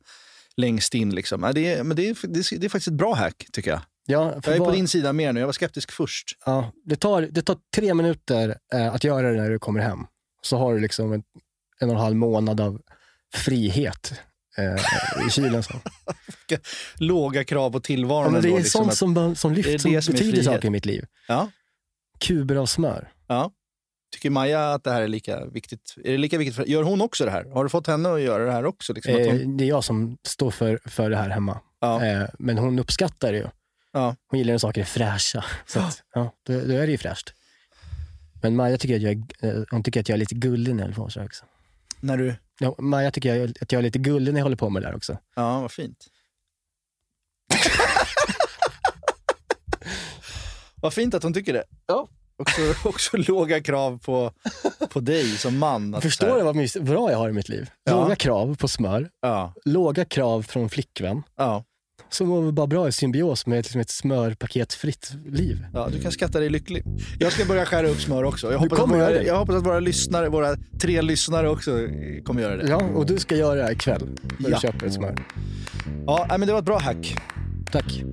[0.57, 1.15] längst in.
[1.15, 1.43] Liksom.
[1.43, 3.71] Ja, det, är, men det, är, det, är, det är faktiskt ett bra hack tycker
[3.71, 3.81] jag.
[4.05, 5.39] Ja, Jag är på förvar- din sida mer nu.
[5.39, 6.37] Jag var skeptisk först.
[6.45, 9.99] ja, det, tar, det tar tre minuter eh, att göra det när du kommer hem.
[10.41, 11.23] Så har du liksom en,
[11.79, 12.81] en och en halv månad av
[13.35, 14.13] frihet
[14.57, 15.63] eh, i kylen.
[15.63, 15.73] Så.
[16.95, 18.33] Låga krav på tillvaron.
[18.35, 20.43] Ja, det är liksom sånt att- som, som det är lyfts, som det som betyder
[20.43, 21.05] saker i mitt liv.
[21.27, 21.49] Ja.
[22.19, 23.11] Kuber av smör.
[23.27, 23.51] Ja.
[24.11, 25.95] Tycker Maja att det här är lika viktigt?
[26.03, 27.45] Är det lika viktigt för, gör hon också det här?
[27.53, 28.93] Har du fått henne att göra det här också?
[28.93, 31.59] Liksom, Eh, hon, det är jag som står för, för det här hemma.
[31.81, 32.05] ja.
[32.05, 33.47] Eh, men hon uppskattar det ju.
[33.93, 34.15] Ja.
[34.27, 35.45] Hon gillar när saker är fräscha.
[35.65, 37.33] Så att, ja, då, då är det ju fräscht.
[38.41, 40.83] Men Maja tycker att jag är, eh, hon tycker att jag är lite gullig när
[40.83, 40.87] jag
[41.19, 41.45] här också.
[41.99, 42.35] När du...
[42.59, 44.87] Ja, Maja tycker jag, att jag är lite gullig när jag håller på med det
[44.87, 45.17] där också.
[45.35, 46.05] Ja, vad fint.
[50.81, 51.63] vad fint att hon tycker det.
[51.85, 52.07] Ja.
[52.39, 54.31] Också, också låga krav på,
[54.89, 55.95] på dig som man.
[55.95, 57.69] Att Förstår du vad bra jag har i mitt liv?
[57.83, 58.01] Ja.
[58.01, 61.23] Låga krav på smör, Ja, låga krav från flickvän.
[61.35, 61.63] ja,
[62.09, 65.65] Så mår vi bara bra i symbios med ett, liksom ett smörpaketfritt liv.
[65.73, 66.83] ja, du kan skatta dig lycklig.
[67.19, 68.51] Jag ska börja skära upp smör också.
[68.51, 69.27] Jag hoppas, att kommer våra, göra det.
[69.27, 72.67] jag hoppas att våra lyssnare, våra tre lyssnare också eh, kommer göra det.
[72.69, 74.55] Ja, och du ska göra det här ikväll när Ja.
[74.55, 75.15] du köper ett smör.
[76.05, 77.15] Ja, men det var ett bra hack.
[77.71, 78.03] Tack.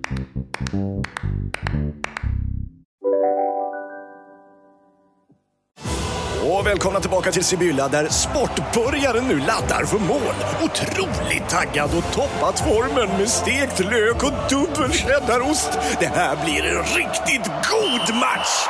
[6.44, 10.34] Och välkomna tillbaka till Sibylla där sportbörjaren nu laddar för mål.
[10.62, 15.78] Otroligt taggad och toppat formen med stekt lök och dubbel cheddarost.
[16.00, 18.66] Det här blir en riktigt god match!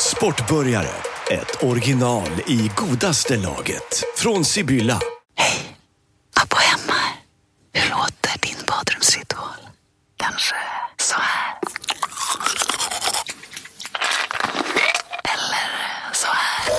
[0.00, 0.88] Sportbörjare,
[1.30, 4.02] ett original i godaste laget.
[4.16, 5.00] Från Sibylla.
[6.42, 7.00] Abba hemma.
[7.72, 9.68] Hur låter din badrumsritual?
[10.16, 10.54] Kanske
[11.00, 11.54] så här.
[15.24, 16.74] Eller så här.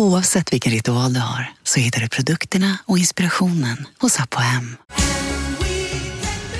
[0.00, 4.76] Oavsett vilken ritual du har så hittar du produkterna och inspirationen hos Apohem.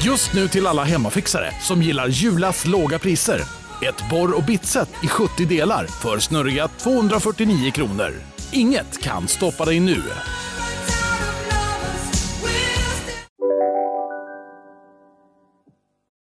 [0.02, 3.42] Just nu till alla hemmafixare som gillar Julas låga priser.
[3.82, 8.12] Ett borr och bitset i 70 delar för snurriga 249 kronor.
[8.52, 10.02] Inget kan stoppa dig nu.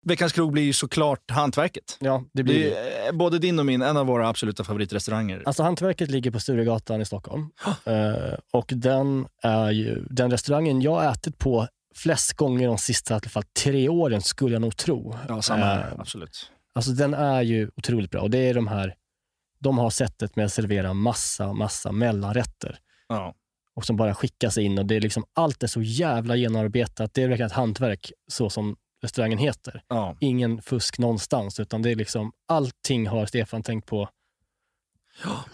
[0.08, 1.96] Veckans krog blir ju såklart Hantverket.
[2.00, 5.42] Ja, det blir Det är både din och min, en av våra absoluta favoritrestauranger.
[5.46, 7.50] Alltså Hantverket ligger på Sturegatan i Stockholm.
[7.86, 13.14] Eh, och den är ju den restaurangen jag har ätit på flest gånger de sista
[13.14, 15.14] i alla fall tre åren skulle jag nog tro.
[15.28, 15.92] Ja, samma här.
[15.92, 16.50] Eh, Absolut.
[16.74, 18.94] Alltså den är ju otroligt bra och det är de här,
[19.60, 22.78] de har sättet med att servera massa, massa mellanrätter
[23.08, 23.34] Ja.
[23.74, 27.14] och som bara skickas in och det är liksom, allt är så jävla genomarbetat.
[27.14, 28.76] Det är verkligen ett hantverk så som
[29.06, 29.82] restaurangen heter.
[29.88, 30.16] Ja.
[30.20, 34.08] Ingen fusk någonstans utan det är liksom, allting har Stefan tänkt på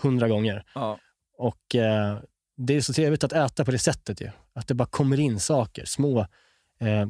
[0.00, 0.64] hundra gånger.
[0.74, 0.98] Ja.
[1.38, 2.18] Och eh,
[2.56, 4.30] det är så trevligt att äta på det sättet ju.
[4.54, 6.20] Att det bara kommer in saker, små,
[6.80, 7.06] eh,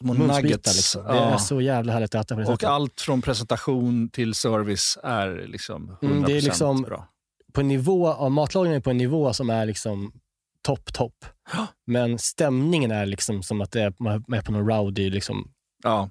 [0.00, 0.74] Små nuggets.
[0.76, 1.04] liksom.
[1.04, 1.34] Det Ja.
[1.34, 2.68] är så jävla härligt att äta på det Och sättet.
[2.68, 7.08] allt från presentation till service är liksom 100% Mm, det är liksom- bra.
[7.52, 10.12] På en nivå, av matlagningen är på en nivå som är liksom
[10.62, 11.24] topp, topp.
[11.86, 15.50] Men stämningen är liksom som att det är, man är på någon rowdy liksom,
[15.84, 16.10] Ja.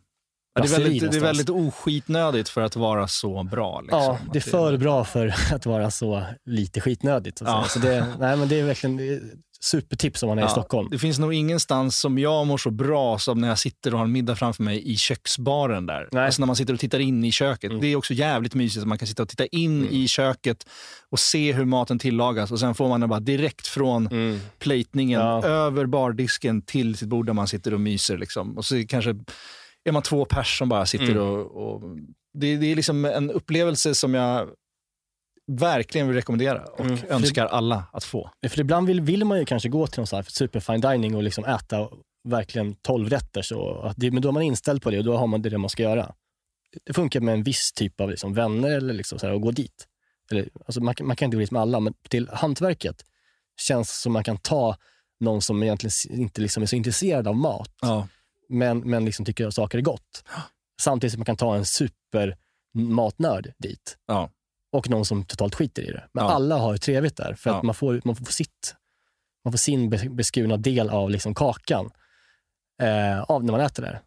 [0.55, 1.23] Ja, det, är väldigt, det är någonstans.
[1.23, 3.81] väldigt oskitnödigt för att vara så bra.
[3.81, 3.99] Liksom.
[3.99, 7.37] Ja, det är för bra för att vara så lite skitnödigt.
[7.37, 7.65] Så, Ja.
[7.69, 9.21] så det, nej, men det är verkligen
[9.61, 10.89] supertips om man är i Ja, Stockholm.
[10.91, 14.05] Det finns nog ingenstans som jag mår så bra som när jag sitter och har
[14.05, 16.09] en middag framför mig i köksbaren där.
[16.11, 16.25] Nej.
[16.25, 17.69] Alltså när man sitter och tittar in i köket.
[17.69, 17.81] Mm.
[17.81, 19.93] Det är också jävligt mysigt att man kan sitta och titta in Mm.
[19.93, 20.65] i köket
[21.09, 24.39] och se hur maten tillagas och sen får man den bara direkt från Mm.
[24.59, 25.43] platningen Ja.
[25.45, 28.17] över bardisken till sitt bord där man sitter och myser.
[28.17, 28.57] Liksom.
[28.57, 29.15] Och så kanske
[29.83, 31.23] är man två pers som bara sitter Mm.
[31.23, 31.73] och...
[31.73, 31.81] och
[32.33, 34.49] det, det är liksom en upplevelse som jag
[35.51, 36.97] verkligen vill rekommendera och Mm.
[37.09, 38.29] Önskar alla att få.
[38.49, 41.23] För ibland vill, vill man ju kanske gå till någon sån här superfine dining och
[41.23, 41.89] liksom äta
[42.27, 43.41] verkligen 12 rätter.
[43.41, 45.57] Så det, men då är man inställd på det och då har man det, det
[45.57, 46.13] man ska göra.
[46.85, 49.51] Det funkar med en viss typ av liksom vänner eller liksom så här, att gå
[49.51, 49.87] dit.
[50.31, 53.05] Eller, alltså man, kan- man kan inte gå dit med alla, men till hantverket
[53.61, 54.77] känns som man kan ta
[55.19, 58.07] någon som egentligen inte liksom är så intresserad av mat, Ja.
[58.53, 60.23] Men, men liksom tycker att saker är gott.
[60.81, 63.97] Samtidigt som man kan ta en supermatnörd dit.
[64.07, 64.29] Ja.
[64.71, 66.07] Och någon som totalt skiter i det.
[66.13, 66.31] Men Ja.
[66.31, 67.57] alla har ju trevligt där, för Ja.
[67.57, 68.75] att man får, man får sitt.
[69.45, 71.89] Man får sin be- beskurna del av liksom kakan
[72.81, 74.01] eh, av när man äter där.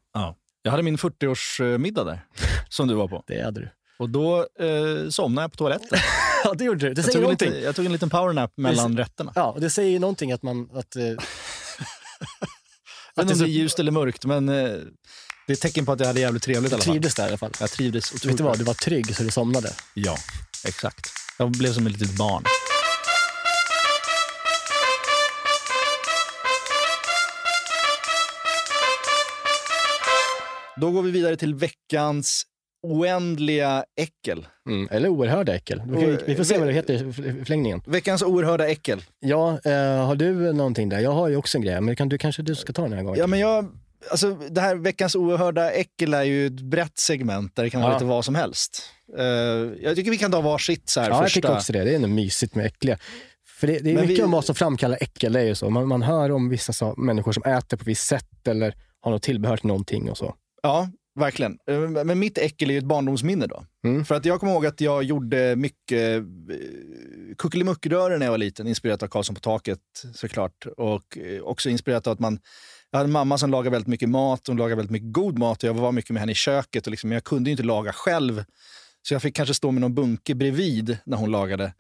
[0.63, 2.21] Jag hade min 40-årsmiddag där,
[2.69, 3.25] som du var på.
[3.27, 3.69] Det hade du.
[3.99, 5.99] Och då eh, somnade jag på toaletten.
[6.45, 6.95] Ja, det gjorde du.
[6.95, 9.33] Det Jag säger tog, liten, jag tog en liten powernap mellan rätterna.
[9.35, 10.71] Ja, och det säger ju någonting att man...
[10.75, 11.03] Att, eh,
[13.17, 15.87] Jag vet inte om det är ljust eller mörkt, men eh, det är ett tecken
[15.87, 16.93] på att jag hade jävligt trevligt i alla fall.
[16.93, 17.53] trivdes där i alla fall.
[17.61, 19.73] Jag trivdes otroligt Vet du vad, du var trygg så du somnade.
[19.95, 20.17] Ja,
[20.65, 21.13] exakt.
[21.39, 22.45] Jag blev som ett litet barn.
[30.81, 32.43] Då går vi vidare till veckans
[32.93, 34.47] oändliga äckel.
[34.69, 34.89] Mm.
[34.91, 35.83] Eller oerhörda äckel.
[35.87, 37.83] Vi, vi får se vad det heter i förlängningen.
[37.87, 39.03] Veckans oerhörda äckel.
[39.21, 41.01] Ja, eh, har du någonting där?
[41.01, 43.03] Jag har ju också en grej, men kan du kanske du ska ta den här
[43.03, 43.21] gången?
[43.21, 43.67] Ja, men jag,
[44.11, 47.91] alltså, det här veckans oerhörda äckel är ju ett brett segment där det kan vara
[47.93, 47.97] Ja.
[47.97, 48.83] lite vad som helst.
[49.19, 49.25] Eh,
[49.83, 51.35] jag tycker vi kan ta varsitt så här Ja, jag första.
[51.41, 51.85] tycker också det.
[51.85, 52.99] Det är nog mysigt med äckliga.
[53.61, 55.33] För det, det är Men mycket vi- om vad som framkallar äckel.
[55.33, 55.71] Det är ju så.
[55.71, 59.23] Man, man hör om vissa så, människor som äter på visst sätt eller har något
[59.23, 60.35] tillbehör till någonting och så.
[60.63, 61.59] Ja, verkligen.
[61.71, 63.65] Eh, Men mitt äckel är ju ett barndomsminne då.
[63.85, 64.05] Mm.
[64.05, 66.23] För att jag kommer ihåg att jag gjorde mycket eh,
[67.39, 69.79] kuckelimuckröror när jag var liten, inspirerat av Karlsson på taket
[70.15, 70.67] såklart.
[70.77, 72.39] Och eh, också inspirerat av att man
[72.91, 75.63] jag hade en mamma som lagade väldigt mycket mat, hon lagade väldigt mycket god mat
[75.63, 76.87] och jag var mycket med henne i köket.
[76.87, 78.45] Och liksom, men jag kunde ju inte laga själv.
[79.03, 81.73] Så jag fick kanske stå med någon bunke bredvid när hon lagade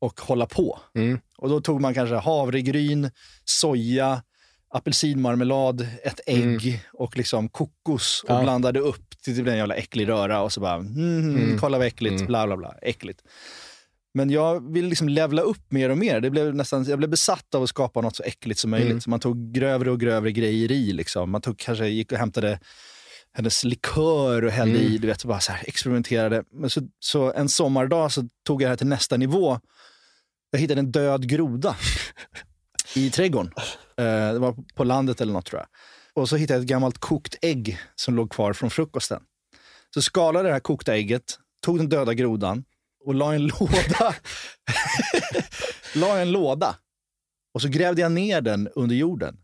[0.00, 0.78] och hålla på.
[0.94, 1.20] Mm.
[1.38, 3.10] Och då tog man kanske havregryn,
[3.44, 4.22] soja,
[4.70, 8.42] apelsinmarmelad, ett ägg och liksom kokos och Ja.
[8.42, 11.58] blandade upp till det blev en jävla äcklig röra och så bara, mm, Mm.
[11.58, 12.26] kolla vad äckligt, Mm.
[12.26, 13.20] bla bla bla, äckligt.
[14.14, 16.20] Men jag ville liksom levla upp mer och mer.
[16.20, 18.90] Det blev nästan, jag blev besatt av att skapa något så äckligt som möjligt.
[18.90, 19.00] Mm.
[19.00, 20.92] Så man tog grövre och grövre grejer i.
[20.92, 21.30] Liksom.
[21.30, 22.60] Man tog, kanske gick och hämtade
[23.32, 24.92] hennes likör och hällde Mm.
[24.92, 26.44] i, du vet, bara så experimenterade.
[26.52, 29.60] Men så, så en sommardag så tog jag det här till nästa nivå.
[30.50, 31.76] Jag hittade en död groda
[32.94, 33.52] i trädgården.
[33.98, 35.68] Eh, det var på landet eller något tror jag.
[36.22, 39.22] Och så hittade jag ett gammalt kokt ägg som låg kvar från frukosten.
[39.94, 42.64] Så skalade det här kokta ägget, tog den döda grodan
[43.04, 44.14] och la en låda.
[45.94, 46.76] la en låda.
[47.54, 49.36] Och så grävde jag ner den under jorden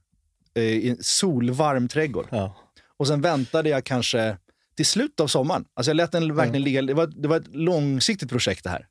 [0.55, 2.29] eh, i en solvarm trädgård.
[2.31, 2.57] Ja.
[2.97, 4.37] Och sen väntade jag kanske
[4.77, 5.65] till slutet av sommaren.
[5.75, 6.83] Alltså jag lät den verkligen ligga.
[6.83, 8.87] Det var, det var ett långsiktigt projekt det här.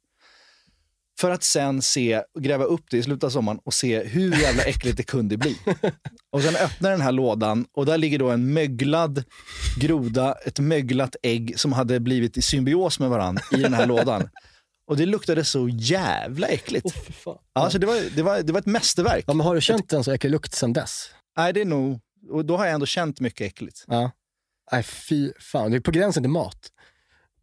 [1.20, 4.64] För att sen se, gräva upp det i slutet av sommaren och se hur jävla
[4.64, 5.58] äckligt det kunde bli.
[6.32, 9.24] Och sen öppnar den här lådan och där ligger då en möglad
[9.80, 14.30] groda, ett möglat ägg som hade blivit i symbios med varandra i den här lådan.
[14.88, 16.86] Och det luktade så jävla äckligt.
[16.86, 17.38] Oh, fy fan.
[17.54, 19.24] Ja, så det, var, det, var, det var ett mästerverk.
[19.28, 21.10] Ja, men har du känt en så äcklig lukt sedan dess?
[21.38, 22.00] Nej, det är nog...
[22.32, 23.84] Och då har jag ändå känt mycket äckligt.
[23.88, 24.12] Ja.
[24.72, 25.72] Nej, fy fan.
[25.72, 26.60] Det är på gränsen till mat.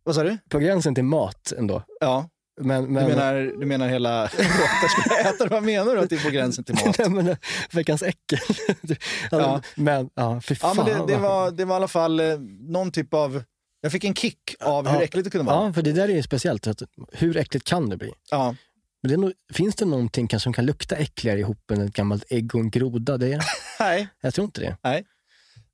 [0.02, 0.38] Vad sa du?
[0.48, 1.82] På gränsen till mat ändå.
[2.00, 2.28] Ja,
[2.60, 5.46] Men, men, Du menar, du menar hela råttor skulle äta?
[5.46, 6.98] Vad menar du att det är på gränsen till mat?
[6.98, 7.36] Nej, men, eh,
[7.72, 8.38] veckans äckel.
[9.30, 9.60] Ja.
[9.74, 10.76] Men, ja, fy Ja, fan.
[10.76, 13.42] men det, det, var, det var i alla fall eh, någon typ av...
[13.80, 15.02] Jag fick en kick av hur Ja.
[15.02, 15.66] äckligt det kunde vara.
[15.66, 16.66] Ja, för det där är ju speciellt.
[16.66, 16.82] Att,
[17.12, 18.12] hur äckligt kan det bli?
[18.30, 18.54] Ja.
[19.02, 22.24] Men det nog, finns det någonting kanske som kan lukta äckligare ihop än ett gammalt
[22.30, 23.16] ägg och en groda?
[23.16, 23.44] Det är,
[23.80, 25.04] Nej, jag tror inte det.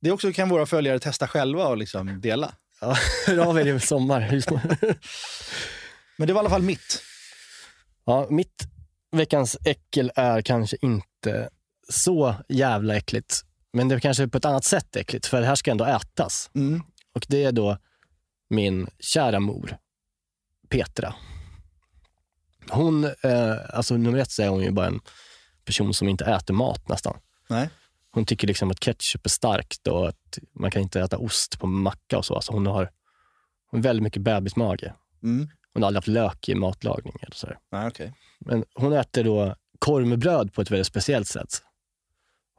[0.01, 2.51] det också kan våra följare testa själva och liksom dela.
[2.81, 2.95] Ja,
[3.27, 4.21] hör av er i sommar.
[6.17, 7.01] Men det var i alla fall mitt.
[8.05, 8.67] Ja, mitt
[9.11, 11.49] veckans äckel är kanske inte
[11.89, 13.41] så jävla äckligt.
[13.73, 16.49] Men det är kanske på ett annat sätt äckligt, för det här ska ändå ätas.
[16.55, 16.83] Mm.
[17.13, 17.77] Och det är då
[18.49, 19.77] min kära mor,
[20.69, 21.15] Petra.
[22.69, 24.99] Hon, eh, alltså nummer ett så är hon ju bara en
[25.65, 27.17] person som inte äter mat nästan.
[27.49, 27.69] Nej.
[28.11, 31.67] Hon tycker liksom att ketchup är starkt och att man kan inte äta ost på
[31.67, 32.35] macka och så.
[32.35, 32.91] Alltså hon har
[33.71, 34.93] väldigt mycket bebismage.
[35.23, 35.49] Mm.
[35.77, 37.13] Hon har aldrig haft lök i matlagning.
[37.21, 37.47] Eller så.
[37.71, 38.13] Nej, okej.
[38.39, 41.61] Men hon äter då korv med bröd på ett väldigt speciellt sätt.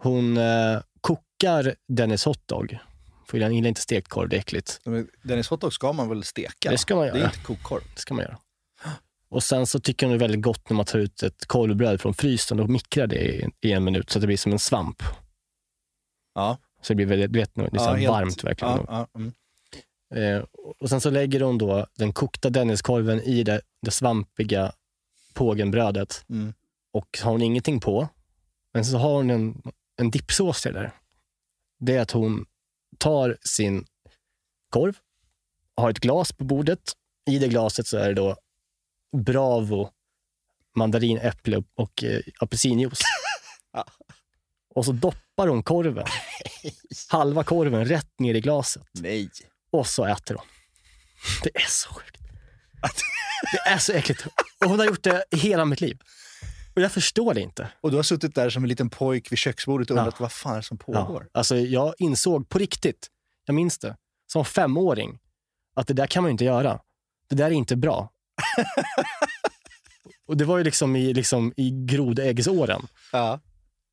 [0.03, 2.79] Hon eh, kokar Dennis hotdog.
[3.29, 4.81] För jag gillar inte stekt korv, det är äckligt.
[4.85, 6.71] Men Dennis hotdog ska man väl steka?
[6.71, 7.27] Det ska man Det är göra.
[7.27, 7.83] inte kokkorv.
[7.95, 8.39] Det ska man göra.
[9.31, 12.01] Och sen så tycker hon det är väldigt gott när man tar ut ett korvbröd
[12.01, 14.59] från frysen och mikrar det i, i en minut så att det blir som en
[14.59, 15.03] svamp.
[16.35, 16.59] Ja.
[16.83, 18.75] Så det blir väldigt, du vet, det är Ja, helt- varmt verkligen.
[18.77, 19.33] Ja, ja, mm.
[20.15, 20.45] Eh,
[20.79, 24.73] och sen så lägger hon då den kokta Denniskorven i det, det svampiga
[25.35, 26.55] pågenbrödet Mm.
[26.93, 28.09] och har hon ingenting på.
[28.75, 29.63] Men så har hon en,
[29.97, 30.93] en dippsås till det där.
[31.81, 32.47] Det är att hon
[32.99, 33.85] tar sin
[34.71, 34.97] korv,
[35.77, 36.93] har ett glas på bordet.
[37.31, 38.37] I det glaset så är det då
[39.17, 39.91] Bravo,
[40.77, 43.01] mandarin, äpple och eh, apelsinjuice.
[44.75, 46.07] Och så doppar hon korven,
[47.09, 48.83] halva korven, rätt ner i glaset.
[48.93, 49.31] Nej.
[49.71, 50.47] Och så äter hon.
[51.43, 52.17] Det är så sjukt.
[53.53, 54.27] Det är så äckligt.
[54.61, 55.99] Och hon har gjort det hela mitt liv.
[56.77, 57.69] Och jag förstår det inte.
[57.81, 60.01] Och du har suttit där som en liten pojk vid köksbordet och Ja.
[60.01, 61.23] undrat vad fan är det som pågår?
[61.33, 63.09] Ja, alltså jag insåg på riktigt,
[63.45, 63.97] jag minns det,
[64.33, 65.19] som femåring,
[65.77, 66.81] att det där kan man ju inte göra.
[67.29, 68.11] Det där är inte bra.
[70.29, 73.41] och det var ju liksom i, liksom i grodäggsåren Ja.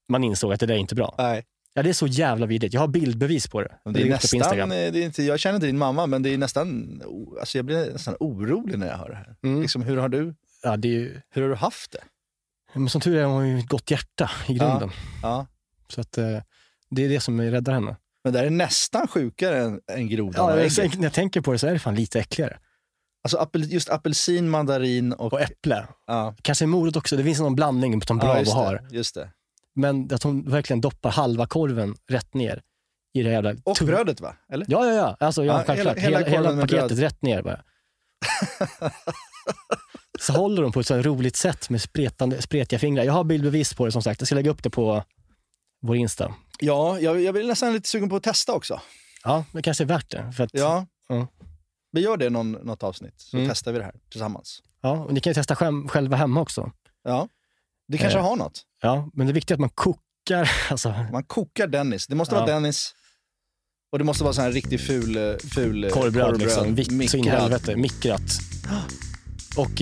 [0.10, 1.16] man insåg att det där är inte bra.
[1.18, 1.46] Nej.
[1.78, 2.74] Ja, det är så jävla vidrigt.
[2.74, 3.78] Jag har bildbevis på det.
[3.86, 6.38] Det är nästan, eh, det är inte, jag känner inte din mamma, men det är
[6.38, 7.02] nästan,
[7.40, 9.36] alltså jag blir nästan orolig när jag hör det här.
[9.44, 9.62] Mm.
[9.62, 12.00] Liksom, hur, har du, Ja, det är ju, hur har du haft det?
[12.74, 14.90] men som tur är har hon ju ett gott hjärta i grunden.
[15.22, 15.48] Ja.
[15.88, 16.40] Så att, eh,
[16.90, 17.96] det är det som räddar henne.
[18.24, 21.52] Men det här är nästan sjukare än, än grodan Ja, jag, när jag tänker på
[21.52, 22.58] det så är det fan lite äckligare.
[23.24, 25.34] Alltså apel, just apelsin, mandarin och...
[25.34, 25.88] Och äpple.
[26.08, 26.36] ja.
[26.42, 27.18] Kanske morot också.
[27.18, 28.88] Det finns någon blandning som ja, Bravo just har.
[28.92, 29.30] just det.
[29.76, 32.62] Men att hon verkligen doppar halva korven rätt ner
[33.14, 33.56] i det jävla...
[33.64, 34.36] Och tung- brödet va?
[34.50, 34.66] Eller?
[34.70, 35.18] Ja, ja, ja.
[35.26, 35.98] Alltså, ja, Ja, självklart.
[35.98, 37.00] hela- Hela, hela hela, paketet bröd.
[37.00, 37.64] rätt ner bara.
[40.20, 43.04] så håller hon på ett så roligt sätt med spretande, spretiga fingrar.
[43.04, 44.22] Jag har bildbevis på det som sagt.
[44.22, 45.04] Jag ska lägga upp det på
[45.82, 46.34] vår Insta.
[46.60, 48.82] Ja, jag, jag blir nästan lite sugen på att testa också.
[49.24, 50.32] Ja, det kanske är värt det.
[50.32, 50.86] För att, Ja.
[51.08, 51.28] Ja.
[51.92, 53.50] Vi gör det någon, något avsnitt, så Mm.
[53.50, 54.62] testar vi det här tillsammans.
[54.82, 56.72] ja, och ni kan ju testa själv, själva hemma också.
[57.04, 57.28] Ja.
[57.88, 58.26] Det kanske Eh.
[58.26, 58.62] har något.
[58.82, 60.52] Ja, men det är viktigt att man kokar.
[60.72, 62.08] Alltså, Man kokar Dennis.
[62.08, 62.42] Det måste Ja.
[62.42, 62.94] vara Dennis.
[63.92, 66.76] Och det måste vara sån här riktigt ful, eh, ful eh, korvbröd, liksom.
[66.76, 67.76] Vitt så in i helvete.
[67.76, 68.22] Mikrat.
[69.58, 69.82] Och,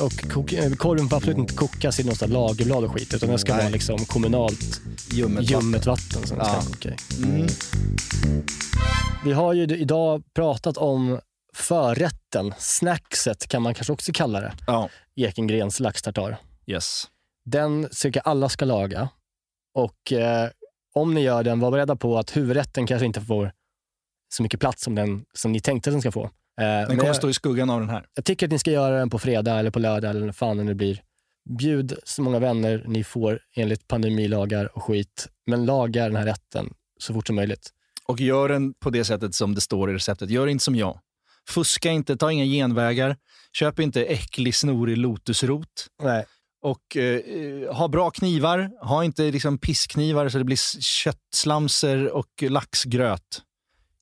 [0.00, 3.52] och kok, korven får absolut inte kokas i något lagerblad och skit, utan det ska
[3.54, 3.62] Nej.
[3.62, 4.80] vara liksom kommunalt
[5.10, 6.22] Ljummet ljummet vatten.
[6.22, 6.60] det Ja.
[6.62, 6.94] ska koka.
[7.24, 7.46] Mm.
[9.24, 11.20] Vi har ju idag pratat om
[11.54, 14.52] förrätten, snackset kan man kanske också kalla det.
[14.66, 14.88] Ja.
[15.16, 16.36] Ekengrens laxtartar.
[16.66, 17.04] Yes.
[17.44, 19.08] Den jag alla ska laga.
[19.74, 20.50] Och eh,
[20.94, 23.52] om ni gör den, var beredda på att huvudrätten kanske inte får
[24.34, 26.24] så mycket plats som, den, som ni tänkte att den ska få.
[26.24, 26.30] Eh,
[26.60, 28.06] Den kommer jag, stå i skuggan av den här.
[28.14, 30.56] jag tycker att ni ska göra den på fredag eller på lördag eller när fan
[30.56, 31.02] det nu blir.
[31.58, 36.74] Bjud så många vänner ni får enligt pandemilagar och skit, men laga den här rätten
[36.98, 37.70] så fort som möjligt.
[38.06, 40.30] Och gör den på det sättet som det står i receptet.
[40.30, 40.98] Gör inte som jag.
[41.48, 43.16] Fuska inte, ta inga genvägar.
[43.52, 45.86] Köp inte äcklig, snorig lotusrot.
[46.02, 46.24] Nej.
[46.64, 48.70] Och eh, eh, ha bra knivar.
[48.80, 53.42] Ha inte liksom pissknivar så det blir köttslamser och laxgröt.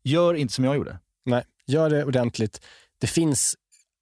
[0.05, 0.99] Gör inte som jag gjorde.
[1.25, 2.61] Nej, gör det ordentligt.
[3.01, 3.55] Det finns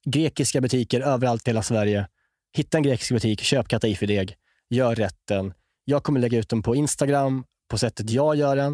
[0.05, 2.07] grekiska butiker överallt i hela Sverige.
[2.53, 4.35] Hitta en grekisk butik, köp kataifideg,
[4.69, 5.53] gör rätten.
[5.85, 8.71] Jag kommer lägga ut den på Instagram på sättet jag gör den.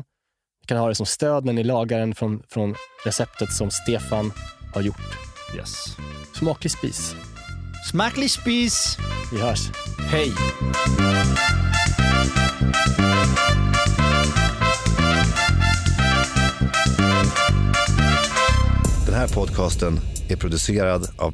[0.61, 2.75] Ni kan ha det som stöd när ni lagar den från, från
[3.05, 4.31] receptet som Stefan
[4.73, 5.17] har gjort.
[5.55, 5.97] Yes.
[6.33, 7.15] Smaklig spis.
[7.91, 8.97] Smacklig spis!
[9.31, 9.69] Vi hörs.
[9.99, 10.33] Hej!
[19.05, 21.25] Den här podcasten är producerad av